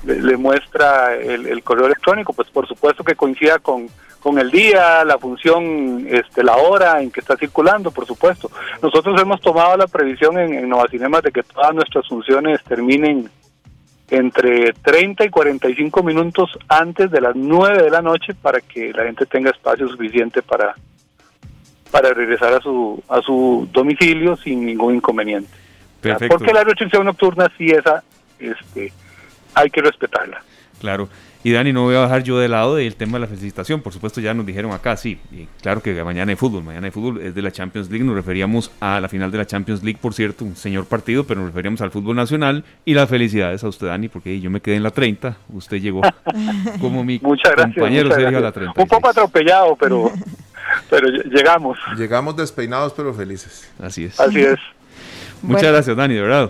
[0.03, 3.87] le, muestra el, correo electrónico, pues por supuesto que coincida con,
[4.19, 8.51] con el día, la función, este, la hora en que está circulando, por supuesto.
[8.83, 13.31] Nosotros hemos tomado la previsión en, en Nova Cinemas de que todas nuestras funciones terminen
[14.09, 19.03] entre 30 y 45 minutos antes de las 9 de la noche para que la
[19.03, 20.75] gente tenga espacio suficiente para
[21.91, 25.49] para regresar a su a su domicilio sin ningún inconveniente.
[26.27, 28.03] Porque la restricción nocturna sí esa
[28.39, 28.91] este
[29.53, 30.43] hay que respetarla.
[30.79, 31.09] Claro.
[31.45, 33.79] Y Dani, no voy a bajar yo de lado del tema de la felicitación.
[33.79, 36.91] Por supuesto, ya nos dijeron acá, sí, y claro que mañana hay fútbol, mañana hay
[36.91, 38.03] fútbol, es de la Champions League.
[38.03, 41.41] Nos referíamos a la final de la Champions League, por cierto, un señor partido, pero
[41.41, 42.63] nos referíamos al fútbol nacional.
[42.83, 46.01] Y las felicidades a usted, Dani, porque yo me quedé en la 30, usted llegó
[46.81, 48.81] como mi compañero Sergio a la 30.
[48.81, 50.11] Un poco atropellado, pero,
[50.89, 51.77] pero llegamos.
[51.95, 53.71] Llegamos despeinados, pero felices.
[53.79, 54.19] Así es.
[54.19, 54.57] Así es.
[55.43, 56.49] Muchas gracias, Dani, de verdad.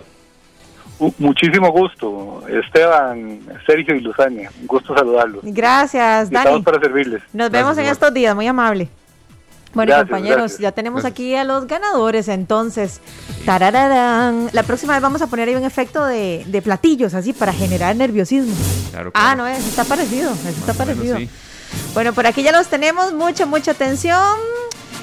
[1.17, 4.49] Muchísimo gusto, Esteban, Sergio y Luzania.
[4.61, 5.41] Un gusto saludarlos.
[5.43, 6.45] Gracias, Dani.
[6.45, 7.21] Estamos para servirles.
[7.33, 8.89] Nos vemos en estos días, muy amable.
[9.75, 13.01] Bueno, compañeros, ya tenemos aquí a los ganadores, entonces.
[13.45, 14.49] Tarararán.
[14.53, 18.55] La próxima vez vamos a poner ahí un efecto de, platillos, así, para generar nerviosismo.
[19.13, 21.17] Ah, no, eso está parecido, eso está parecido.
[21.93, 24.37] Bueno, por aquí ya los tenemos, mucha, mucha atención.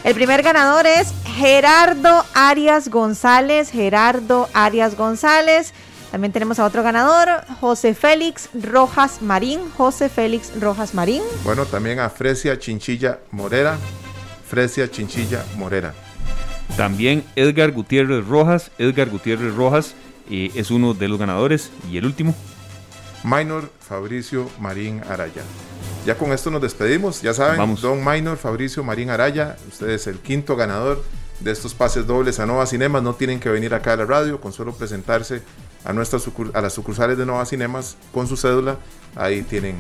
[0.05, 3.71] El primer ganador es Gerardo Arias González.
[3.71, 5.73] Gerardo Arias González.
[6.11, 7.29] También tenemos a otro ganador,
[7.61, 9.61] José Félix Rojas Marín.
[9.77, 11.23] José Félix Rojas Marín.
[11.45, 13.79] Bueno, también a Fresia Chinchilla Morera.
[14.49, 15.95] Fresia Chinchilla Morera.
[16.77, 18.73] También Edgar Gutiérrez Rojas.
[18.79, 19.95] Edgar Gutiérrez Rojas
[20.29, 21.71] eh, es uno de los ganadores.
[21.91, 22.35] Y el último.
[23.23, 25.43] Minor Fabricio Marín Araya.
[26.05, 27.23] Ya con esto nos despedimos.
[27.23, 31.05] Ya saben, Don Minor, Fabricio Marín Araya, usted es el quinto ganador
[31.39, 33.05] de estos pases dobles a Nova Cinemas.
[33.05, 35.43] No tienen que venir acá a la radio, con solo presentarse
[35.85, 38.79] a, nuestras a las sucursales de Nova Cinemas con su cédula
[39.17, 39.77] ahí tienen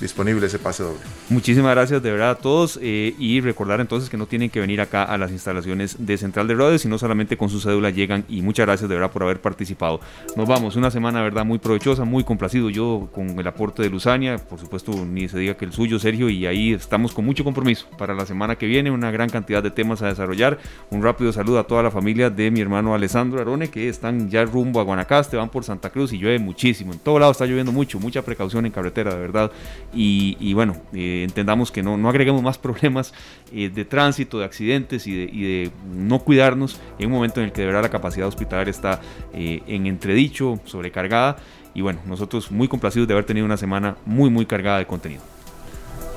[0.00, 0.98] disponible ese pase doble.
[1.28, 4.80] Muchísimas gracias de verdad a todos eh, y recordar entonces que no tienen que venir
[4.80, 8.42] acá a las instalaciones de Central de Radio, sino solamente con su cédula llegan y
[8.42, 10.00] muchas gracias de verdad por haber participado.
[10.34, 14.38] Nos vamos, una semana verdad muy provechosa, muy complacido yo con el aporte de Luzania,
[14.38, 17.86] por supuesto ni se diga que el suyo Sergio y ahí estamos con mucho compromiso
[17.96, 20.58] para la semana que viene, una gran cantidad de temas a desarrollar.
[20.90, 24.44] Un rápido saludo a toda la familia de mi hermano Alessandro Arone que están ya
[24.44, 27.72] rumbo a Guanacaste, van por Santa Cruz y llueve muchísimo, en todo lado está lloviendo
[27.72, 29.52] mucho, mucha precaución en carretera, de verdad.
[29.92, 33.12] Y, bueno, eh, entendamos que no, no, agreguemos más problemas
[33.52, 37.60] eh, de tránsito, de accidentes y de, no cuidarnos en un momento en el que
[37.60, 39.00] de verdad la capacidad hospitalaria está
[39.34, 41.36] eh, en entredicho, sobrecargada.
[41.74, 45.22] Y bueno, nosotros muy complacidos de haber tenido una semana muy, muy cargada de contenido.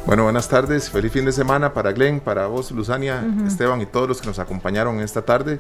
[0.06, 4.08] Bueno, buenas tardes, feliz fin de semana para Glenn, para vos, Luzania, Esteban y todos
[4.08, 5.60] los que nos acompañaron esta tarde.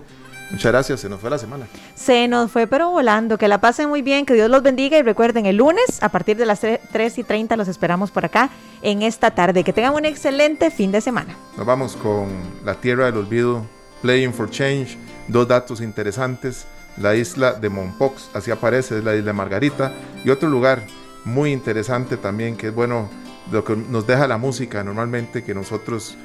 [0.52, 1.68] Muchas gracias, se nos fue la semana.
[1.96, 3.38] Se nos fue, pero volando.
[3.38, 6.38] Que la pasen muy bien, que Dios los bendiga y recuerden, el lunes a partir
[6.38, 8.50] de las 3 y 30 los esperamos por acá
[8.82, 9.64] en esta tarde.
[9.64, 11.36] Que tengan un excelente fin de semana.
[11.58, 12.30] Nos vamos con
[12.64, 13.66] La Tierra del Olvido,
[14.02, 16.68] Playing for Change, dos datos interesantes.
[16.98, 19.91] La isla de Monpox, así aparece, es la isla de Margarita,
[20.24, 20.84] y otro lugar
[21.26, 23.10] muy interesante también, que es bueno,
[23.52, 26.16] lo que nos deja la música normalmente, que nosotros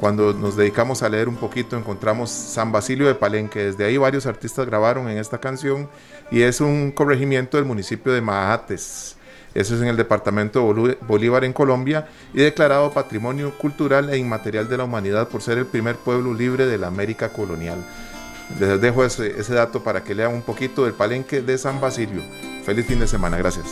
[0.00, 3.64] cuando nos dedicamos a leer un poquito encontramos San Basilio de Palenque.
[3.64, 5.90] Desde ahí varios artistas grabaron en esta canción
[6.30, 9.16] y es un corregimiento del municipio de Mahates.
[9.52, 14.70] Eso es en el departamento de Bolívar en Colombia y declarado Patrimonio Cultural e Inmaterial
[14.70, 17.84] de la Humanidad por ser el primer pueblo libre de la América colonial.
[18.58, 22.22] Les dejo ese, ese dato para que lean un poquito del palenque de San Basilio.
[22.64, 23.66] Feliz fin de semana, gracias.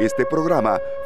[0.00, 0.80] Este programa